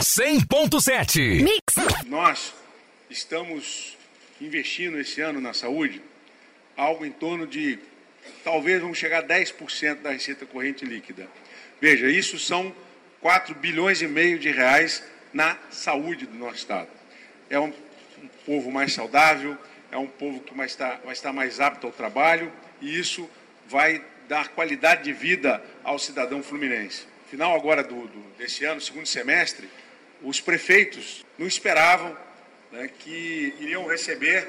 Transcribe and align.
100.7. 0.00 1.42
Mix. 1.42 2.06
Nós 2.06 2.54
estamos 3.10 3.98
investindo 4.40 4.98
esse 4.98 5.20
ano 5.20 5.42
na 5.42 5.52
saúde 5.52 6.00
algo 6.74 7.04
em 7.04 7.12
torno 7.12 7.46
de, 7.46 7.78
talvez 8.42 8.80
vamos 8.80 8.96
chegar 8.96 9.18
a 9.18 9.26
10% 9.26 9.96
da 9.96 10.10
receita 10.10 10.46
corrente 10.46 10.86
líquida. 10.86 11.28
Veja, 11.78 12.08
isso 12.08 12.38
são 12.38 12.74
4 13.20 13.54
bilhões 13.54 14.00
e 14.00 14.08
meio 14.08 14.38
de 14.38 14.50
reais 14.50 15.04
na 15.34 15.58
saúde 15.70 16.24
do 16.24 16.38
nosso 16.38 16.56
Estado. 16.56 16.88
É 17.50 17.60
um, 17.60 17.66
um 18.22 18.28
povo 18.46 18.70
mais 18.70 18.94
saudável, 18.94 19.54
é 19.92 19.98
um 19.98 20.06
povo 20.06 20.40
que 20.40 20.54
vai 20.54 20.64
estar, 20.64 20.98
vai 21.04 21.12
estar 21.12 21.32
mais 21.32 21.60
apto 21.60 21.86
ao 21.86 21.92
trabalho 21.92 22.50
e 22.80 22.98
isso 22.98 23.28
vai 23.68 24.02
dar 24.26 24.48
qualidade 24.48 25.04
de 25.04 25.12
vida 25.12 25.62
ao 25.84 25.98
cidadão 25.98 26.42
fluminense. 26.42 27.04
Final 27.28 27.54
agora 27.54 27.82
do, 27.82 28.06
do 28.06 28.20
desse 28.38 28.64
ano, 28.64 28.80
segundo 28.80 29.06
semestre, 29.06 29.68
os 30.22 30.40
prefeitos 30.40 31.24
não 31.38 31.46
esperavam 31.46 32.16
né, 32.72 32.90
que 32.98 33.54
iriam 33.60 33.86
receber 33.86 34.48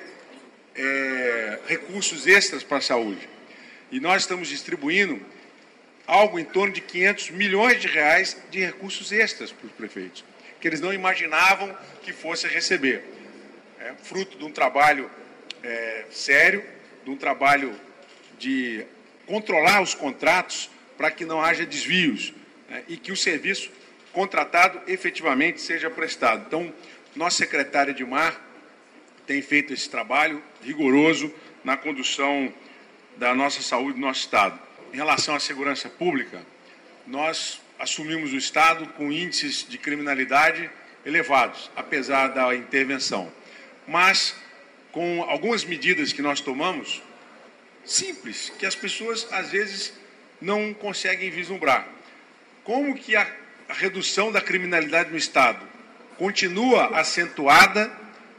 é, 0.75 1.59
recursos 1.67 2.27
extras 2.27 2.63
para 2.63 2.77
a 2.77 2.81
saúde. 2.81 3.27
E 3.91 3.99
nós 3.99 4.23
estamos 4.23 4.47
distribuindo 4.47 5.19
algo 6.07 6.39
em 6.39 6.45
torno 6.45 6.73
de 6.73 6.81
500 6.81 7.31
milhões 7.31 7.81
de 7.81 7.87
reais 7.87 8.37
de 8.49 8.59
recursos 8.59 9.11
extras 9.11 9.51
para 9.51 9.67
os 9.67 9.73
prefeitos, 9.73 10.23
que 10.59 10.67
eles 10.67 10.81
não 10.81 10.93
imaginavam 10.93 11.75
que 12.03 12.11
fosse 12.11 12.47
receber. 12.47 13.03
É, 13.79 13.93
fruto 14.03 14.37
de 14.37 14.43
um 14.45 14.51
trabalho 14.51 15.09
é, 15.63 16.05
sério, 16.11 16.63
de 17.03 17.09
um 17.09 17.17
trabalho 17.17 17.73
de 18.37 18.85
controlar 19.25 19.81
os 19.81 19.93
contratos 19.93 20.69
para 20.97 21.09
que 21.09 21.25
não 21.25 21.41
haja 21.41 21.65
desvios 21.65 22.33
né, 22.69 22.83
e 22.87 22.97
que 22.97 23.11
o 23.11 23.17
serviço 23.17 23.71
contratado 24.13 24.81
efetivamente 24.87 25.61
seja 25.61 25.89
prestado. 25.89 26.45
Então, 26.47 26.73
nosso 27.15 27.37
secretário 27.37 27.91
Edmar 27.91 28.39
tem 29.25 29.41
feito 29.41 29.73
esse 29.73 29.89
trabalho 29.89 30.41
rigoroso 30.61 31.33
na 31.63 31.77
condução 31.77 32.53
da 33.17 33.33
nossa 33.35 33.61
saúde 33.61 33.99
no 33.99 34.07
nosso 34.07 34.21
Estado. 34.21 34.59
Em 34.93 34.97
relação 34.97 35.35
à 35.35 35.39
segurança 35.39 35.89
pública, 35.89 36.41
nós 37.07 37.61
assumimos 37.79 38.33
o 38.33 38.37
Estado 38.37 38.85
com 38.93 39.11
índices 39.11 39.65
de 39.67 39.77
criminalidade 39.77 40.69
elevados, 41.05 41.71
apesar 41.75 42.27
da 42.27 42.55
intervenção. 42.55 43.31
Mas, 43.87 44.35
com 44.91 45.23
algumas 45.23 45.63
medidas 45.63 46.13
que 46.13 46.21
nós 46.21 46.41
tomamos, 46.41 47.01
simples, 47.83 48.51
que 48.59 48.65
as 48.65 48.75
pessoas 48.75 49.27
às 49.31 49.51
vezes 49.51 49.93
não 50.39 50.73
conseguem 50.73 51.29
vislumbrar. 51.29 51.87
Como 52.63 52.95
que 52.95 53.15
a, 53.15 53.27
redução 53.73 54.31
da 54.31 54.41
criminalidade 54.41 55.11
no 55.11 55.17
Estado 55.17 55.65
continua 56.17 56.97
acentuada 56.99 57.91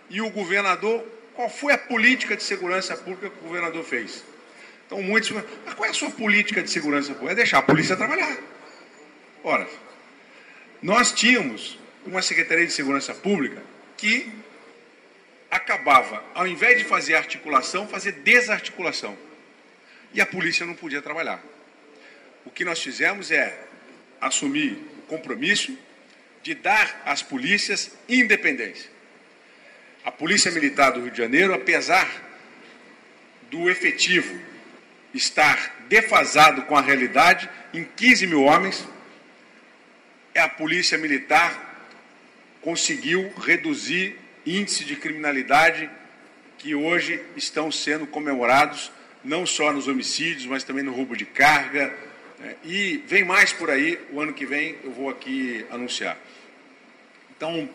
e 0.08 0.20
o 0.20 0.30
governador, 0.30 1.04
qual 1.34 1.50
foi 1.50 1.72
a 1.72 1.78
política 1.78 2.36
de 2.36 2.42
segurança 2.42 2.96
pública 2.96 3.30
que 3.30 3.38
o 3.38 3.48
governador 3.48 3.82
fez? 3.82 4.22
Então 4.86 5.02
muitos, 5.02 5.30
mas 5.30 5.74
qual 5.74 5.86
é 5.86 5.90
a 5.90 5.94
sua 5.94 6.10
política 6.10 6.62
de 6.62 6.70
segurança 6.70 7.12
pública? 7.12 7.32
É 7.32 7.34
deixar 7.34 7.58
a 7.58 7.62
polícia 7.62 7.96
trabalhar. 7.96 8.36
Ora, 9.42 9.66
nós 10.82 11.12
tínhamos 11.12 11.78
uma 12.04 12.20
Secretaria 12.22 12.66
de 12.66 12.72
Segurança 12.72 13.14
Pública 13.14 13.62
que 13.96 14.30
acabava, 15.50 16.22
ao 16.34 16.46
invés 16.46 16.78
de 16.78 16.84
fazer 16.84 17.14
articulação, 17.14 17.88
fazer 17.88 18.12
desarticulação. 18.12 19.16
E 20.12 20.20
a 20.20 20.26
polícia 20.26 20.66
não 20.66 20.74
podia 20.74 21.00
trabalhar. 21.00 21.42
O 22.44 22.50
que 22.50 22.64
nós 22.64 22.82
fizemos 22.82 23.30
é 23.30 23.58
assumir 24.20 24.91
compromisso 25.12 25.76
de 26.42 26.54
dar 26.54 27.02
às 27.04 27.22
polícias 27.22 27.90
independência. 28.08 28.90
A 30.02 30.10
Polícia 30.10 30.50
Militar 30.50 30.90
do 30.92 31.02
Rio 31.02 31.10
de 31.10 31.18
Janeiro, 31.18 31.52
apesar 31.52 32.08
do 33.50 33.68
efetivo 33.68 34.34
estar 35.12 35.84
defasado 35.86 36.62
com 36.62 36.74
a 36.74 36.80
realidade, 36.80 37.48
em 37.74 37.84
15 37.84 38.26
mil 38.26 38.42
homens, 38.42 38.88
a 40.34 40.48
Polícia 40.48 40.96
Militar 40.96 41.86
conseguiu 42.62 43.30
reduzir 43.36 44.16
índice 44.46 44.82
de 44.82 44.96
criminalidade 44.96 45.90
que 46.56 46.74
hoje 46.74 47.22
estão 47.36 47.70
sendo 47.70 48.06
comemorados, 48.06 48.90
não 49.22 49.44
só 49.44 49.72
nos 49.72 49.88
homicídios, 49.88 50.46
mas 50.46 50.64
também 50.64 50.82
no 50.82 50.92
roubo 50.92 51.14
de 51.14 51.26
carga. 51.26 51.94
Né? 52.42 52.56
E 52.64 53.04
vem 53.06 53.24
mais 53.24 53.52
por 53.52 53.70
aí, 53.70 53.98
o 54.10 54.20
ano 54.20 54.32
que 54.32 54.44
vem 54.44 54.76
eu 54.82 54.90
vou 54.90 55.08
aqui 55.08 55.64
anunciar. 55.70 56.18
Então, 57.36 57.68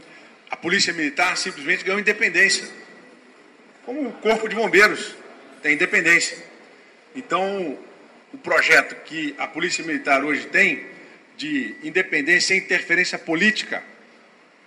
a 0.50 0.56
Polícia 0.58 0.94
Militar 0.94 1.38
simplesmente 1.38 1.84
ganhou 1.84 2.00
independência. 2.00 2.68
Como 3.86 4.10
o 4.10 4.14
Corpo 4.14 4.48
de 4.50 4.56
Bombeiros 4.56 5.16
tem 5.64 5.74
independência. 5.74 6.38
Então, 7.16 7.80
o 8.34 8.38
projeto 8.38 8.96
que 9.06 9.34
a 9.38 9.48
Polícia 9.48 9.84
Militar 9.84 10.24
hoje 10.24 10.46
tem 10.48 10.86
de 11.38 11.76
independência 11.82 12.54
e 12.54 12.58
interferência 12.58 13.18
política, 13.18 13.82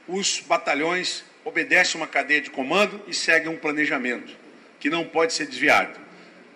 os 0.09 0.41
batalhões 0.41 1.23
obedecem 1.45 2.01
uma 2.01 2.07
cadeia 2.07 2.41
de 2.41 2.51
comando 2.51 3.03
e 3.07 3.15
seguem 3.15 3.49
um 3.49 3.57
planejamento 3.57 4.35
que 4.79 4.89
não 4.89 5.05
pode 5.05 5.35
ser 5.35 5.47
desviado. 5.47 5.99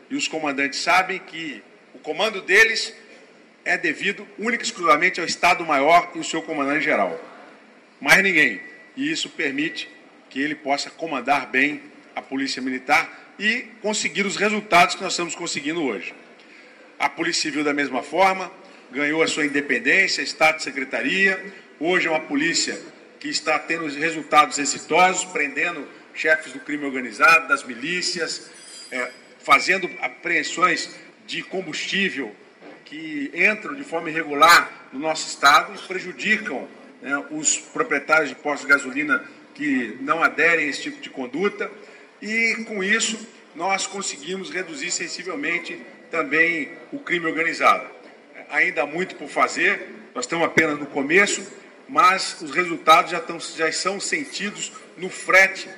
E 0.08 0.16
os 0.16 0.28
comandantes 0.28 0.80
sabem 0.80 1.18
que 1.18 1.62
o 1.94 1.98
comando 1.98 2.40
deles 2.40 2.94
é 3.64 3.78
devido 3.78 4.26
única 4.38 4.62
e 4.62 4.66
exclusivamente 4.66 5.20
ao 5.20 5.26
Estado-Maior 5.26 6.12
e 6.14 6.18
o 6.18 6.24
seu 6.24 6.42
comandante-geral. 6.42 7.18
Mais 8.00 8.22
ninguém. 8.22 8.60
E 8.96 9.10
isso 9.10 9.30
permite 9.30 9.88
que 10.28 10.40
ele 10.40 10.54
possa 10.54 10.90
comandar 10.90 11.46
bem 11.46 11.80
a 12.14 12.20
Polícia 12.20 12.60
Militar 12.60 13.34
e 13.38 13.66
conseguir 13.80 14.26
os 14.26 14.36
resultados 14.36 14.94
que 14.94 15.02
nós 15.02 15.12
estamos 15.12 15.34
conseguindo 15.34 15.82
hoje. 15.82 16.14
A 16.98 17.08
Polícia 17.08 17.42
Civil, 17.42 17.64
da 17.64 17.72
mesma 17.72 18.02
forma, 18.02 18.52
ganhou 18.92 19.22
a 19.22 19.26
sua 19.26 19.46
independência, 19.46 20.22
Estado 20.22 20.58
de 20.58 20.62
Secretaria. 20.62 21.42
Hoje 21.80 22.06
é 22.06 22.10
uma 22.10 22.20
polícia 22.20 22.78
que 23.18 23.28
está 23.28 23.58
tendo 23.58 23.86
resultados 23.86 24.58
exitosos, 24.58 25.24
prendendo 25.24 25.88
chefes 26.14 26.52
do 26.52 26.60
crime 26.60 26.84
organizado, 26.84 27.48
das 27.48 27.64
milícias, 27.64 28.50
é, 28.92 29.10
fazendo 29.42 29.90
apreensões 30.00 30.94
de 31.26 31.42
combustível 31.42 32.34
que 32.94 33.32
entram 33.34 33.74
de 33.74 33.82
forma 33.82 34.08
irregular 34.08 34.88
no 34.92 35.00
nosso 35.00 35.26
Estado 35.26 35.74
e 35.74 35.78
prejudicam 35.88 36.68
né, 37.02 37.26
os 37.32 37.58
proprietários 37.58 38.28
de 38.28 38.36
postos 38.36 38.68
de 38.68 38.72
gasolina 38.72 39.24
que 39.52 39.98
não 40.00 40.22
aderem 40.22 40.66
a 40.66 40.68
esse 40.68 40.82
tipo 40.82 41.00
de 41.00 41.10
conduta, 41.10 41.68
e 42.22 42.64
com 42.68 42.84
isso 42.84 43.18
nós 43.52 43.84
conseguimos 43.84 44.48
reduzir 44.48 44.92
sensivelmente 44.92 45.76
também 46.08 46.70
o 46.92 47.00
crime 47.00 47.26
organizado. 47.26 47.84
Ainda 48.48 48.82
há 48.82 48.86
muito 48.86 49.16
por 49.16 49.28
fazer, 49.28 49.88
nós 50.14 50.24
estamos 50.24 50.46
apenas 50.46 50.78
no 50.78 50.86
começo, 50.86 51.44
mas 51.88 52.40
os 52.42 52.52
resultados 52.52 53.10
já, 53.10 53.18
estão, 53.18 53.40
já 53.40 53.72
são 53.72 53.98
sentidos 53.98 54.72
no 54.96 55.10
frete 55.10 55.68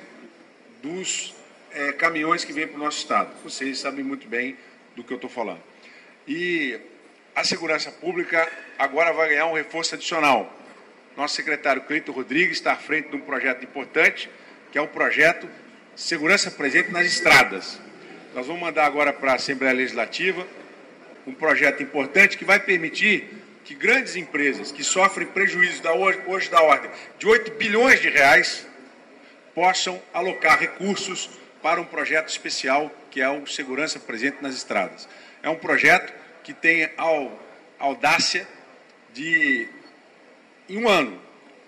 dos 0.83 1.33
é, 1.71 1.93
caminhões 1.93 2.45
que 2.45 2.53
vêm 2.53 2.67
para 2.67 2.77
o 2.77 2.83
nosso 2.83 2.99
estado. 2.99 3.31
Vocês 3.43 3.79
sabem 3.79 4.05
muito 4.05 4.27
bem 4.27 4.55
do 4.95 5.03
que 5.03 5.11
eu 5.11 5.17
estou 5.17 5.29
falando. 5.29 5.61
E 6.27 6.79
a 7.37 7.43
segurança 7.43 7.91
pública 7.91 8.51
agora 8.79 9.13
vai 9.13 9.29
ganhar 9.29 9.45
um 9.45 9.53
reforço 9.53 9.93
adicional. 9.93 10.51
Nosso 11.15 11.35
secretário 11.35 11.83
Cleiton 11.83 12.11
Rodrigues 12.11 12.57
está 12.57 12.73
à 12.73 12.75
frente 12.75 13.09
de 13.09 13.15
um 13.15 13.21
projeto 13.21 13.63
importante, 13.63 14.27
que 14.71 14.77
é 14.79 14.81
o 14.81 14.87
projeto 14.87 15.47
Segurança 15.95 16.49
Presente 16.49 16.89
nas 16.89 17.05
Estradas. 17.05 17.79
Nós 18.33 18.47
vamos 18.47 18.59
mandar 18.59 18.87
agora 18.87 19.13
para 19.13 19.33
a 19.33 19.35
Assembleia 19.35 19.75
Legislativa 19.75 20.47
um 21.27 21.33
projeto 21.33 21.83
importante 21.83 22.39
que 22.39 22.43
vai 22.43 22.59
permitir 22.59 23.27
que 23.63 23.75
grandes 23.75 24.15
empresas 24.15 24.71
que 24.71 24.83
sofrem 24.83 25.27
prejuízos 25.27 25.79
da 25.79 25.93
hoje 25.93 26.49
da 26.49 26.63
ordem 26.63 26.89
de 27.19 27.27
8 27.27 27.51
bilhões 27.51 28.01
de 28.01 28.09
reais 28.09 28.67
possam 29.53 30.01
alocar 30.11 30.57
recursos 30.57 31.29
para 31.61 31.79
um 31.79 31.85
projeto 31.85 32.29
especial 32.29 32.91
que 33.11 33.21
é 33.21 33.29
o 33.29 33.45
Segurança 33.45 33.99
Presente 33.99 34.37
nas 34.41 34.55
Estradas. 34.55 35.07
É 35.43 35.49
um 35.51 35.55
projeto 35.55 36.11
que 36.43 36.53
tem 36.53 36.85
a 36.97 37.29
audácia 37.79 38.47
de 39.13 39.67
em 40.69 40.77
um 40.77 40.89
ano, 40.89 41.19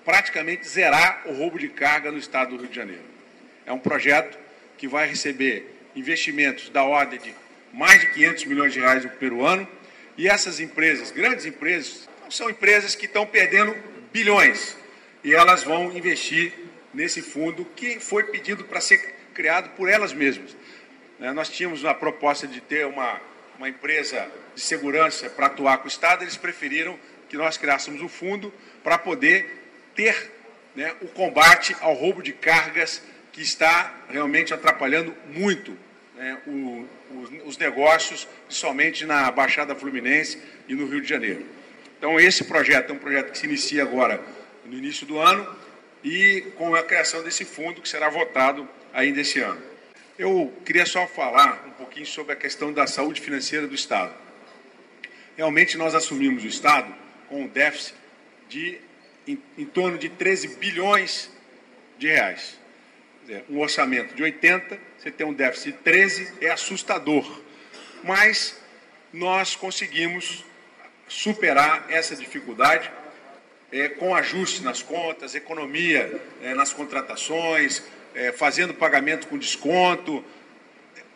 praticamente 0.04 0.68
zerar 0.68 1.24
o 1.26 1.34
roubo 1.34 1.58
de 1.58 1.70
carga 1.70 2.12
no 2.12 2.18
estado 2.18 2.56
do 2.56 2.62
Rio 2.62 2.70
de 2.70 2.76
Janeiro. 2.76 3.04
É 3.66 3.72
um 3.72 3.80
projeto 3.80 4.38
que 4.78 4.88
vai 4.88 5.08
receber 5.08 5.74
investimentos 5.96 6.70
da 6.70 6.84
ordem 6.84 7.20
de 7.20 7.34
mais 7.72 8.02
de 8.02 8.08
500 8.14 8.46
milhões 8.46 8.74
de 8.74 8.80
reais 8.80 9.06
pelo 9.20 9.46
ano, 9.46 9.68
e 10.18 10.28
essas 10.28 10.60
empresas, 10.60 11.12
grandes 11.12 11.46
empresas, 11.46 12.10
são 12.30 12.50
empresas 12.50 12.96
que 12.96 13.06
estão 13.06 13.26
perdendo 13.26 13.76
bilhões, 14.12 14.76
e 15.24 15.34
elas 15.34 15.64
vão 15.64 15.96
investir 15.96 16.54
nesse 16.94 17.22
fundo 17.22 17.64
que 17.76 18.00
foi 18.00 18.24
pedido 18.24 18.64
para 18.64 18.82
ser 18.82 19.16
criado 19.34 19.70
por 19.76 19.88
elas 19.88 20.12
mesmas. 20.12 20.56
Né, 21.20 21.32
nós 21.32 21.50
tínhamos 21.50 21.86
a 21.86 21.94
proposta 21.94 22.48
de 22.48 22.60
ter 22.60 22.86
uma, 22.86 23.22
uma 23.60 23.68
empresa 23.68 24.26
de 24.56 24.62
segurança 24.62 25.30
para 25.30 25.48
atuar 25.48 25.80
com 25.80 25.84
o 25.84 25.88
Estado, 25.90 26.24
eles 26.24 26.38
preferiram 26.38 26.98
que 27.28 27.36
nós 27.36 27.58
criássemos 27.58 28.02
o 28.02 28.06
um 28.06 28.10
fundo 28.10 28.54
para 28.82 28.98
poder 28.98 29.68
ter 29.94 30.32
né, 30.74 30.96
o 31.02 31.08
combate 31.08 31.76
ao 31.82 31.94
roubo 31.94 32.24
de 32.24 32.32
cargas 32.32 33.04
que 33.34 33.42
está 33.42 33.94
realmente 34.08 34.54
atrapalhando 34.54 35.14
muito 35.28 35.78
né, 36.16 36.38
o, 36.48 36.88
os, 37.12 37.48
os 37.48 37.58
negócios, 37.58 38.26
principalmente 38.46 39.06
na 39.06 39.30
Baixada 39.30 39.76
Fluminense 39.76 40.42
e 40.70 40.74
no 40.74 40.88
Rio 40.88 41.02
de 41.02 41.10
Janeiro. 41.10 41.46
Então, 41.98 42.18
esse 42.18 42.46
projeto 42.46 42.92
é 42.92 42.94
um 42.94 42.98
projeto 42.98 43.34
que 43.34 43.38
se 43.38 43.46
inicia 43.46 43.84
agora 43.84 44.22
no 44.64 44.78
início 44.78 45.06
do 45.06 45.20
ano 45.20 45.46
e 46.02 46.46
com 46.58 46.74
a 46.76 46.84
criação 46.84 47.22
desse 47.24 47.44
fundo 47.44 47.82
que 47.82 47.90
será 47.90 48.08
votado 48.08 48.66
ainda 48.94 49.20
esse 49.20 49.42
ano. 49.42 49.62
Eu 50.18 50.54
queria 50.66 50.86
só 50.86 51.06
falar 51.08 51.66
um 51.68 51.72
pouquinho 51.90 52.06
sobre 52.06 52.34
a 52.34 52.36
questão 52.36 52.72
da 52.72 52.86
saúde 52.86 53.20
financeira 53.20 53.66
do 53.66 53.74
Estado. 53.74 54.14
Realmente 55.36 55.76
nós 55.76 55.96
assumimos 55.96 56.44
o 56.44 56.48
Estado 56.48 56.94
com 57.28 57.42
um 57.42 57.48
déficit 57.48 57.96
de 58.48 58.78
em, 59.28 59.42
em 59.58 59.66
torno 59.66 59.98
de 59.98 60.08
13 60.08 60.50
bilhões 60.58 61.32
de 61.98 62.08
reais. 62.08 62.60
Um 63.50 63.60
orçamento 63.60 64.14
de 64.14 64.22
80, 64.22 64.80
você 65.00 65.10
tem 65.10 65.26
um 65.26 65.34
déficit 65.34 65.72
de 65.72 65.78
13, 65.80 66.34
é 66.42 66.52
assustador. 66.52 67.42
Mas 68.04 68.56
nós 69.12 69.56
conseguimos 69.56 70.46
superar 71.08 71.88
essa 71.90 72.16
dificuldade 72.16 72.92
é, 73.72 73.90
com 73.90 74.14
ajuste 74.14 74.62
nas 74.62 74.84
contas, 74.84 75.34
economia 75.34 76.22
é, 76.44 76.54
nas 76.54 76.72
contratações, 76.72 77.82
é, 78.14 78.32
fazendo 78.32 78.76
pagamento 78.76 79.28
com 79.28 79.40
desconto, 79.40 80.24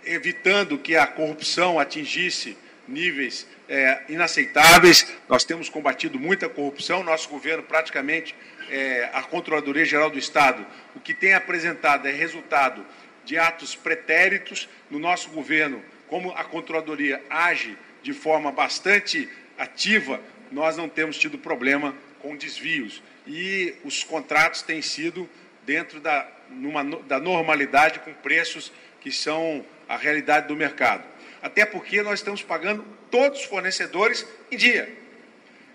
evitando 0.06 0.78
que 0.78 0.96
a 0.96 1.08
corrupção 1.08 1.80
atingisse 1.80 2.58
níveis 2.88 3.48
é, 3.68 4.04
inaceitáveis. 4.10 5.12
Nós 5.28 5.44
temos 5.44 5.70
combatido 5.70 6.20
muita 6.20 6.50
corrupção. 6.50 7.04
Nosso 7.04 7.30
governo, 7.30 7.64
praticamente, 7.64 8.36
é, 8.70 9.10
a 9.14 9.24
Controladoria 9.24 9.86
Geral 9.86 10.10
do 10.10 10.20
Estado, 10.20 10.66
o 10.96 11.00
que 11.00 11.14
tem 11.14 11.34
apresentado 11.34 12.08
é 12.08 12.12
resultado 12.12 12.86
de 13.26 13.38
atos 13.38 13.76
pretéritos. 13.76 14.70
No 14.90 15.00
nosso 15.00 15.30
governo, 15.30 15.84
como 16.08 16.32
a 16.32 16.44
Controladoria 16.44 17.22
age 17.30 17.78
de 18.02 18.14
forma 18.14 18.52
bastante 18.52 19.30
ativa, 19.58 20.20
nós 20.52 20.78
não 20.78 20.90
temos 20.90 21.18
tido 21.18 21.38
problema 21.38 21.96
com 22.20 22.36
desvios. 22.36 23.02
E 23.26 23.76
os 23.84 24.04
contratos 24.04 24.62
têm 24.62 24.82
sido 24.82 25.30
dentro 25.66 26.00
da, 26.00 26.28
numa, 26.50 26.84
da 26.84 27.20
normalidade, 27.20 28.00
com 28.00 28.14
preços 28.14 28.72
que 29.00 29.12
são 29.12 29.66
a 29.88 29.98
realidade 29.98 30.48
do 30.48 30.56
mercado. 30.56 31.04
Até 31.42 31.66
porque 31.66 32.02
nós 32.02 32.20
estamos 32.20 32.42
pagando 32.42 32.86
todos 33.12 33.42
os 33.42 33.46
fornecedores 33.46 34.26
em 34.52 34.58
dia. 34.58 34.92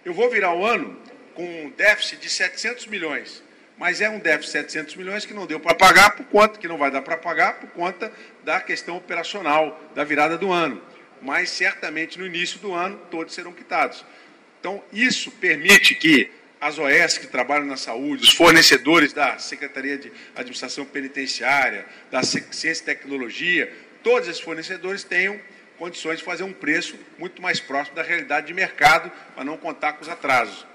Eu 0.05 0.14
vou 0.14 0.31
virar 0.31 0.55
o 0.55 0.64
ano 0.64 0.99
com 1.34 1.44
um 1.44 1.70
déficit 1.70 2.20
de 2.20 2.31
700 2.31 2.87
milhões, 2.87 3.43
mas 3.76 4.00
é 4.00 4.08
um 4.08 4.19
déficit 4.19 4.64
de 4.64 4.72
700 4.72 4.96
milhões 4.96 5.26
que 5.26 5.34
não 5.34 5.46
deu 5.46 5.60
para 5.60 5.75
pagar 5.75 6.16
por 6.16 6.26
conta, 6.26 6.58
que 6.58 6.66
não 6.66 6.78
vai 6.78 6.90
dar 6.90 7.02
para 7.02 7.16
pagar 7.16 7.60
por 7.60 7.70
conta 7.70 8.10
da 8.43 8.60
questão 8.60 8.96
operacional 8.96 9.81
da 9.94 10.02
virada 10.05 10.37
do 10.37 10.50
ano. 10.50 10.82
Mas 11.20 11.50
certamente 11.50 12.19
no 12.19 12.26
início 12.26 12.58
do 12.61 12.72
ano 12.72 12.99
todos 13.11 13.34
serão 13.34 13.52
quitados. 13.52 14.04
Então, 14.61 14.82
isso 14.93 15.31
permite 15.32 15.94
que 15.94 16.31
as 16.61 16.78
OS 16.78 17.19
que 17.19 17.26
trabalham 17.26 17.66
na 17.66 17.76
saúde, 17.76 18.25
os 18.25 18.32
fornecedores 18.32 19.12
da 19.12 19.38
Secretaria 19.38 19.96
de 19.96 20.11
Administração 20.34 20.84
Penitenciária, 20.84 21.87
da 22.11 22.22
Ciência 22.22 22.82
e 22.82 22.84
Tecnologia, 22.84 23.72
todos 24.08 24.26
esses 24.26 24.40
fornecedores 24.40 25.05
tenham 25.05 25.38
condições 25.76 26.20
de 26.20 26.25
fazer 26.25 26.43
um 26.43 26.52
preço 26.52 26.99
muito 27.19 27.43
mais 27.43 27.60
próximo 27.60 27.94
da 27.94 28.02
realidade 28.02 28.46
de 28.46 28.55
mercado, 28.55 29.12
para 29.34 29.44
não 29.44 29.58
contar 29.58 29.93
com 29.93 30.00
os 30.00 30.08
atrasos. 30.08 30.66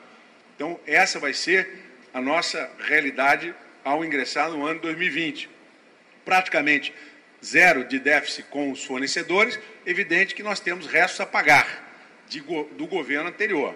Então, 0.56 0.80
essa 0.86 1.20
vai 1.20 1.34
ser 1.34 1.68
a 2.14 2.22
nossa 2.22 2.70
realidade 2.78 3.52
ao 3.84 4.06
ingressar 4.06 4.52
no 4.52 4.64
ano 4.68 4.80
2020. 4.82 5.50
Praticamente 6.24 6.94
zero 7.44 7.84
de 7.86 7.98
déficit 7.98 8.44
com 8.50 8.72
os 8.72 8.86
fornecedores, 8.86 9.60
evidente 9.84 10.36
que 10.36 10.44
nós 10.44 10.60
temos 10.60 10.86
restos 10.86 11.20
a 11.20 11.26
pagar 11.26 11.92
de, 12.30 12.40
do 12.40 12.86
governo 12.86 13.30
anterior. 13.30 13.76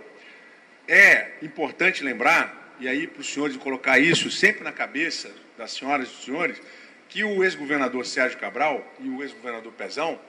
É 0.88 1.32
importante 1.42 2.04
lembrar, 2.04 2.76
e 2.80 2.88
aí 2.88 3.08
para 3.08 3.22
os 3.22 3.34
senhores 3.34 3.58
colocar 3.58 3.98
isso 3.98 4.30
sempre 4.30 4.64
na 4.64 4.72
cabeça 4.72 5.34
das 5.58 5.72
senhoras 5.72 6.10
e 6.10 6.12
dos 6.12 6.26
senhores, 6.26 6.62
que 7.10 7.24
o 7.24 7.44
ex-governador 7.44 8.06
Sérgio 8.06 8.38
Cabral 8.38 8.86
e 9.00 9.08
o 9.08 9.22
ex-governador 9.22 9.72
Pezão 9.74 10.20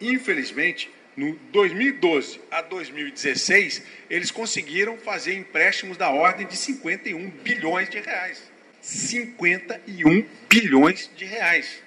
Infelizmente, 0.00 0.90
no 1.16 1.34
2012 1.50 2.40
a 2.50 2.62
2016, 2.62 3.82
eles 4.08 4.30
conseguiram 4.30 4.96
fazer 4.96 5.34
empréstimos 5.34 5.96
da 5.96 6.10
ordem 6.10 6.46
de 6.46 6.56
51 6.56 7.30
bilhões 7.30 7.90
de 7.90 7.98
reais. 7.98 8.42
51 8.80 10.24
bilhões 10.48 11.10
de 11.16 11.24
reais, 11.24 11.82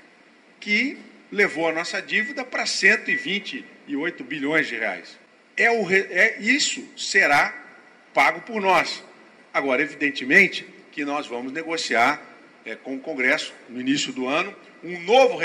que 0.60 0.98
levou 1.32 1.70
a 1.70 1.72
nossa 1.72 2.02
dívida 2.02 2.44
para 2.44 2.66
128 2.66 4.24
bilhões 4.26 4.68
de 4.68 4.76
reais. 4.76 5.18
É, 5.56 5.72
o, 5.72 5.90
é 5.90 6.38
isso 6.40 6.86
será 6.98 7.56
pago 8.14 8.42
por 8.42 8.62
nós. 8.62 9.02
Agora, 9.54 9.82
evidentemente, 9.82 10.66
que 10.92 11.06
nós 11.06 11.28
vamos 11.28 11.54
negociar 11.54 12.22
é, 12.66 12.76
com 12.76 12.96
o 12.96 13.00
Congresso 13.00 13.54
no 13.70 13.80
início 13.80 14.14
do 14.14 14.28
ano 14.28 14.56
um 14.84 15.00
novo, 15.02 15.40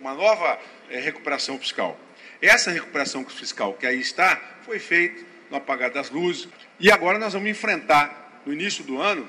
uma 0.00 0.14
nova 0.14 0.58
é, 0.90 1.00
recuperação 1.00 1.58
fiscal. 1.58 1.98
Essa 2.40 2.70
recuperação 2.70 3.24
fiscal 3.24 3.74
que 3.74 3.86
aí 3.86 4.00
está 4.00 4.40
foi 4.62 4.78
feita 4.78 5.24
no 5.50 5.56
apagar 5.56 5.90
das 5.90 6.10
luzes 6.10 6.48
e 6.78 6.90
agora 6.90 7.18
nós 7.18 7.32
vamos 7.32 7.48
enfrentar 7.48 8.42
no 8.44 8.52
início 8.52 8.84
do 8.84 9.00
ano 9.00 9.28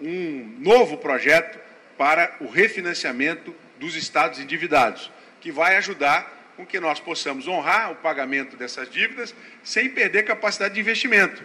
um 0.00 0.56
novo 0.58 0.98
projeto 0.98 1.58
para 1.96 2.36
o 2.40 2.48
refinanciamento 2.48 3.54
dos 3.78 3.94
estados 3.94 4.38
endividados, 4.38 5.10
que 5.40 5.52
vai 5.52 5.76
ajudar 5.76 6.52
com 6.56 6.66
que 6.66 6.78
nós 6.78 7.00
possamos 7.00 7.48
honrar 7.48 7.92
o 7.92 7.96
pagamento 7.96 8.56
dessas 8.56 8.90
dívidas 8.90 9.34
sem 9.62 9.88
perder 9.88 10.24
capacidade 10.24 10.74
de 10.74 10.80
investimento. 10.80 11.42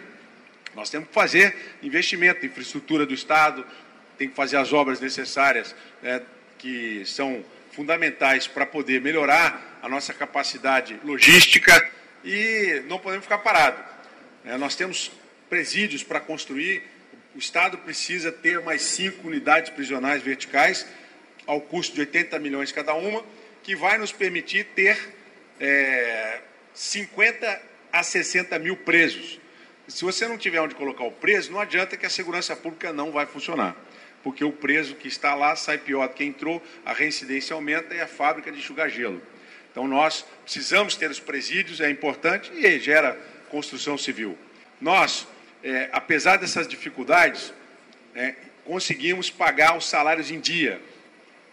Nós 0.74 0.90
temos 0.90 1.08
que 1.08 1.14
fazer 1.14 1.56
investimento 1.82 2.44
em 2.44 2.48
infraestrutura 2.48 3.06
do 3.06 3.14
Estado, 3.14 3.66
tem 4.18 4.28
que 4.28 4.34
fazer 4.34 4.56
as 4.56 4.72
obras 4.72 5.00
necessárias 5.00 5.74
né, 6.02 6.20
que 6.58 7.04
são 7.06 7.44
fundamentais 7.70 8.48
para 8.48 8.66
poder 8.66 9.00
melhorar 9.00 9.78
a 9.80 9.88
nossa 9.88 10.12
capacidade 10.12 10.98
logística 11.04 11.88
e 12.24 12.82
não 12.88 12.98
podemos 12.98 13.24
ficar 13.24 13.38
parados. 13.38 13.80
É, 14.44 14.58
nós 14.58 14.74
temos 14.74 15.12
presídios 15.48 16.02
para 16.02 16.18
construir, 16.18 16.82
o 17.34 17.38
Estado 17.38 17.78
precisa 17.78 18.32
ter 18.32 18.60
mais 18.60 18.82
cinco 18.82 19.28
unidades 19.28 19.70
prisionais 19.70 20.20
verticais, 20.20 20.84
ao 21.46 21.60
custo 21.60 21.94
de 21.94 22.00
80 22.00 22.38
milhões 22.40 22.72
cada 22.72 22.94
uma, 22.94 23.24
que 23.62 23.76
vai 23.76 23.96
nos 23.96 24.10
permitir 24.10 24.64
ter 24.74 24.98
é, 25.60 26.40
50 26.74 27.62
a 27.92 28.02
60 28.02 28.58
mil 28.58 28.76
presos. 28.76 29.40
Se 29.86 30.04
você 30.04 30.26
não 30.26 30.36
tiver 30.36 30.60
onde 30.60 30.74
colocar 30.74 31.04
o 31.04 31.12
preso, 31.12 31.52
não 31.52 31.60
adianta 31.60 31.96
que 31.96 32.04
a 32.04 32.10
segurança 32.10 32.56
pública 32.56 32.92
não 32.92 33.12
vai 33.12 33.24
funcionar 33.24 33.76
porque 34.28 34.44
o 34.44 34.52
preso 34.52 34.94
que 34.94 35.08
está 35.08 35.34
lá 35.34 35.56
sai 35.56 35.78
pior 35.78 36.06
do 36.06 36.12
que 36.12 36.22
entrou, 36.22 36.62
a 36.84 36.92
reincidência 36.92 37.54
aumenta 37.54 37.94
e 37.94 38.00
a 38.02 38.06
fábrica 38.06 38.52
de 38.52 38.58
enxugar 38.58 38.90
gelo. 38.90 39.22
Então 39.70 39.88
nós 39.88 40.22
precisamos 40.44 40.94
ter 40.96 41.10
os 41.10 41.18
presídios, 41.18 41.80
é 41.80 41.88
importante 41.88 42.52
e 42.52 42.78
gera 42.78 43.18
construção 43.48 43.96
civil. 43.96 44.36
Nós, 44.78 45.26
é, 45.64 45.88
apesar 45.92 46.36
dessas 46.36 46.68
dificuldades, 46.68 47.54
é, 48.14 48.34
conseguimos 48.66 49.30
pagar 49.30 49.74
os 49.78 49.86
salários 49.86 50.30
em 50.30 50.38
dia 50.38 50.78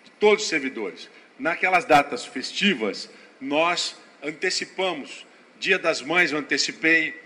de 0.04 0.12
todos 0.20 0.44
os 0.44 0.50
servidores. 0.50 1.10
Naquelas 1.40 1.86
datas 1.86 2.26
festivas, 2.26 3.10
nós 3.40 3.96
antecipamos. 4.22 5.26
Dia 5.62 5.80
das 5.80 6.02
Mães 6.02 6.34
eu 6.34 6.40
antecipei, 6.40 7.18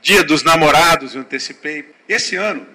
Dia 0.00 0.24
dos 0.24 0.42
Namorados 0.42 1.14
eu 1.14 1.20
antecipei. 1.20 1.90
Esse 2.08 2.36
ano, 2.36 2.66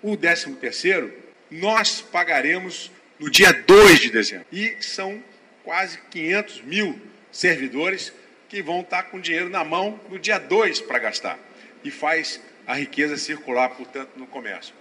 o 0.00 0.16
13 0.16 0.52
terceiro 0.52 1.21
nós 1.52 2.00
pagaremos 2.00 2.90
no 3.18 3.30
dia 3.30 3.52
2 3.52 4.00
de 4.00 4.10
dezembro. 4.10 4.46
E 4.50 4.76
são 4.80 5.22
quase 5.62 5.98
500 6.10 6.62
mil 6.62 6.98
servidores 7.30 8.12
que 8.48 8.62
vão 8.62 8.80
estar 8.80 9.04
com 9.04 9.20
dinheiro 9.20 9.48
na 9.48 9.62
mão 9.62 10.00
no 10.08 10.18
dia 10.18 10.38
2 10.38 10.80
para 10.80 10.98
gastar. 10.98 11.38
E 11.84 11.90
faz 11.90 12.40
a 12.66 12.74
riqueza 12.74 13.16
circular, 13.16 13.68
portanto, 13.70 14.10
no 14.16 14.26
comércio. 14.26 14.74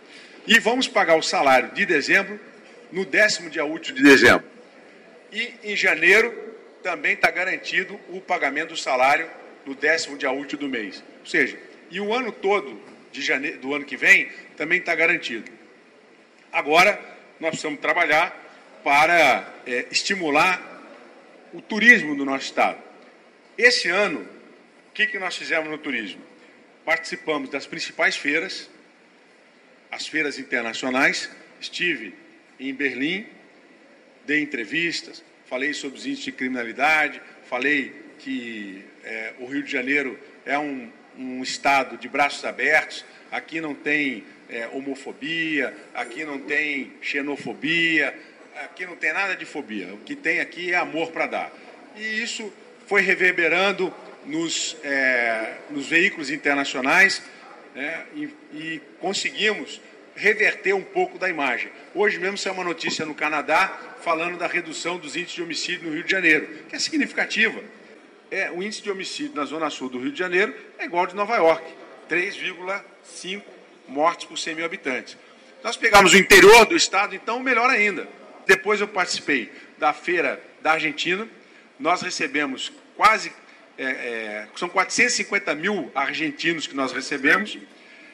E 0.48 0.60
vamos 0.60 0.88
pagar 0.88 1.16
o 1.18 1.22
salário 1.22 1.72
de 1.72 1.86
dezembro 1.86 2.40
no 2.92 3.06
décimo 3.06 3.50
dia 3.50 3.66
útil 3.66 3.94
de 3.94 4.02
dezembro. 4.02 4.46
E 5.32 5.54
em 5.64 5.76
janeiro 5.76 6.34
também 6.82 7.14
está 7.14 7.30
garantido 7.30 8.00
o 8.10 8.20
pagamento 8.20 8.70
do 8.70 8.78
salário 8.78 9.30
no 9.66 9.76
décimo 9.76 10.18
dia 10.18 10.32
útil 10.32 10.58
do 10.58 10.68
mês. 10.68 11.04
Ou 11.20 11.26
seja, 11.26 11.58
e 11.90 12.00
o 12.00 12.14
ano 12.14 12.32
todo 12.32 12.82
de 13.12 13.22
janeiro, 13.22 13.60
do 13.60 13.74
ano 13.74 13.86
que 13.86 13.98
vem 13.98 14.30
também 14.58 14.80
está 14.80 14.96
garantido. 14.96 15.52
Agora, 16.52 17.00
nós 17.40 17.52
precisamos 17.52 17.80
trabalhar 17.80 18.36
para 18.84 19.54
é, 19.66 19.88
estimular 19.92 20.62
o 21.54 21.62
turismo 21.62 22.16
do 22.16 22.26
nosso 22.26 22.46
Estado. 22.46 22.82
Esse 23.58 23.90
ano, 23.90 24.28
o 24.90 24.92
que, 24.94 25.08
que 25.08 25.20
nós 25.20 25.36
fizemos 25.36 25.70
no 25.70 25.78
turismo? 25.78 26.22
Participamos 26.84 27.50
das 27.50 27.66
principais 27.66 28.16
feiras, 28.16 28.70
as 29.92 30.08
feiras 30.08 30.40
internacionais, 30.40 31.30
estive 31.60 32.14
em 32.60 32.74
Berlim, 32.74 33.28
dei 34.26 34.42
entrevistas, 34.42 35.24
falei 35.48 35.74
sobre 35.74 35.98
os 35.98 36.06
índices 36.06 36.26
de 36.26 36.32
criminalidade, 36.32 37.22
falei 37.50 37.94
que 38.20 38.86
é, 39.04 39.34
o 39.40 39.46
Rio 39.46 39.64
de 39.64 39.72
Janeiro 39.72 40.20
é 40.46 40.58
um, 40.58 40.92
um, 41.18 41.44
estado 41.44 41.98
de 41.98 42.08
braços 42.08 42.46
abertos, 42.46 43.04
aqui 43.32 43.62
não 43.62 43.74
tem 43.74 44.24
é, 44.50 44.68
homofobia, 44.74 45.74
aqui 45.94 46.26
não 46.26 46.40
tem 46.40 46.92
xenofobia, 47.02 48.14
aqui 48.64 48.86
não 48.86 48.96
tem 48.96 49.14
nada 49.14 49.36
de 49.36 49.46
fobia. 49.46 49.94
O 49.94 49.98
que 50.00 50.16
tem 50.16 50.40
aqui 50.42 50.74
é 50.74 50.76
amor 50.76 51.12
para 51.12 51.26
dar. 51.26 51.52
E 51.96 52.22
isso 52.22 52.52
foi 52.88 53.02
reverberando 53.02 53.94
nos, 54.26 54.76
é, 54.84 55.56
nos 55.70 55.88
veículos 55.88 56.30
internacionais 56.30 57.22
né, 57.74 58.06
e, 58.14 58.30
e 58.54 58.82
conseguimos 59.00 59.82
reverter 60.16 60.74
um 60.74 60.84
pouco 60.84 61.18
da 61.18 61.30
imagem. 61.30 61.72
Hoje 61.96 62.20
mesmo 62.20 62.38
saiu 62.38 62.54
uma 62.54 62.64
notícia 62.64 63.06
no 63.06 63.16
Canadá 63.16 63.96
falando 64.02 64.38
da 64.38 64.48
redução 64.48 64.98
dos 64.98 65.16
índices 65.16 65.36
de 65.36 65.42
homicídio 65.42 65.88
no 65.88 65.94
Rio 65.94 66.04
de 66.04 66.12
Janeiro, 66.12 66.48
que 66.68 66.76
é 66.76 66.80
significativa. 66.80 67.62
É, 68.30 68.52
o 68.52 68.62
índice 68.62 68.82
de 68.82 68.92
homicídio 68.92 69.36
na 69.36 69.46
zona 69.46 69.70
sul 69.70 69.90
do 69.90 70.00
Rio 70.00 70.12
de 70.12 70.20
Janeiro 70.20 70.54
é 70.78 70.86
igual 70.86 71.04
ao 71.04 71.08
de 71.08 71.16
Nova 71.16 71.36
York, 71.36 71.64
3,5 72.12 73.42
mortes 73.88 74.26
por 74.26 74.38
100 74.38 74.56
mil 74.56 74.66
habitantes. 74.66 75.18
Nós 75.64 75.78
pegamos 75.78 76.12
o 76.12 76.18
interior 76.18 76.66
do 76.66 76.76
estado, 76.76 77.16
então 77.16 77.40
melhor 77.40 77.70
ainda. 77.70 78.06
Depois 78.46 78.82
eu 78.82 78.88
participei 78.88 79.50
da 79.78 79.94
feira 79.94 80.44
da 80.62 80.74
Argentina, 80.74 81.26
nós 81.80 82.02
recebemos 82.02 82.70
quase, 82.98 83.32
é, 83.78 83.84
é, 83.86 84.48
são 84.58 84.68
450 84.68 85.56
mil 85.56 85.90
argentinos 85.96 86.68
que 86.68 86.76
nós 86.76 86.92
recebemos, 86.92 87.58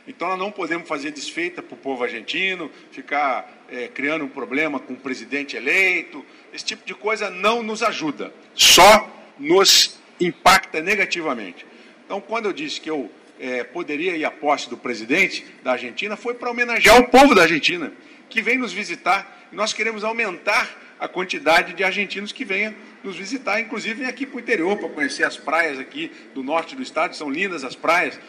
então 0.08 0.30
nós 0.30 0.38
não 0.38 0.52
podemos 0.52 0.88
fazer 0.88 1.10
desfeita 1.10 1.64
para 1.64 1.74
o 1.74 1.78
povo 1.78 2.04
argentino, 2.04 2.72
ficar 2.92 3.66
é, 3.68 3.88
criando 3.88 4.26
um 4.26 4.30
problema 4.30 4.80
com 4.80 4.94
o 4.94 4.98
presidente 4.98 5.58
eleito. 5.58 6.24
Esse 6.54 6.64
tipo 6.64 6.86
de 6.86 6.94
coisa 6.94 7.32
não 7.32 7.64
nos 7.64 7.82
ajuda, 7.82 8.32
só 8.54 9.12
nos 9.40 9.98
impacta 10.20 10.82
negativamente. 10.82 11.66
Então, 12.06 12.22
quando 12.22 12.46
eu 12.46 12.54
disse 12.54 12.80
que 12.80 12.90
eu 12.90 13.12
é, 13.40 13.64
poderia 13.64 14.16
ir 14.16 14.26
à 14.26 14.32
posse 14.32 14.70
do 14.70 14.78
presidente 14.78 15.46
da 15.64 15.74
Argentina, 15.74 16.16
foi 16.16 16.34
para 16.34 16.50
homenagear 16.50 17.00
o 17.00 17.08
povo 17.08 17.36
da 17.36 17.44
Argentina, 17.44 17.92
que 18.30 18.42
vem 18.42 18.58
nos 18.58 18.74
visitar. 18.74 19.48
Nós 19.52 19.74
queremos 19.74 20.04
aumentar 20.04 20.70
a 21.00 21.08
quantidade 21.08 21.74
de 21.74 21.84
argentinos 21.84 22.32
que 22.32 22.44
venham 22.44 22.74
nos 23.04 23.16
visitar, 23.16 23.60
inclusive 23.60 24.06
aqui 24.06 24.26
para 24.26 24.38
o 24.38 24.40
interior 24.40 24.78
para 24.78 24.90
conhecer 24.90 25.24
as 25.24 25.38
praias 25.38 25.80
aqui 25.80 26.12
do 26.34 26.44
norte 26.44 26.76
do 26.76 26.82
estado, 26.82 27.16
são 27.16 27.30
lindas 27.30 27.64
as 27.64 27.76
praias. 27.76 28.20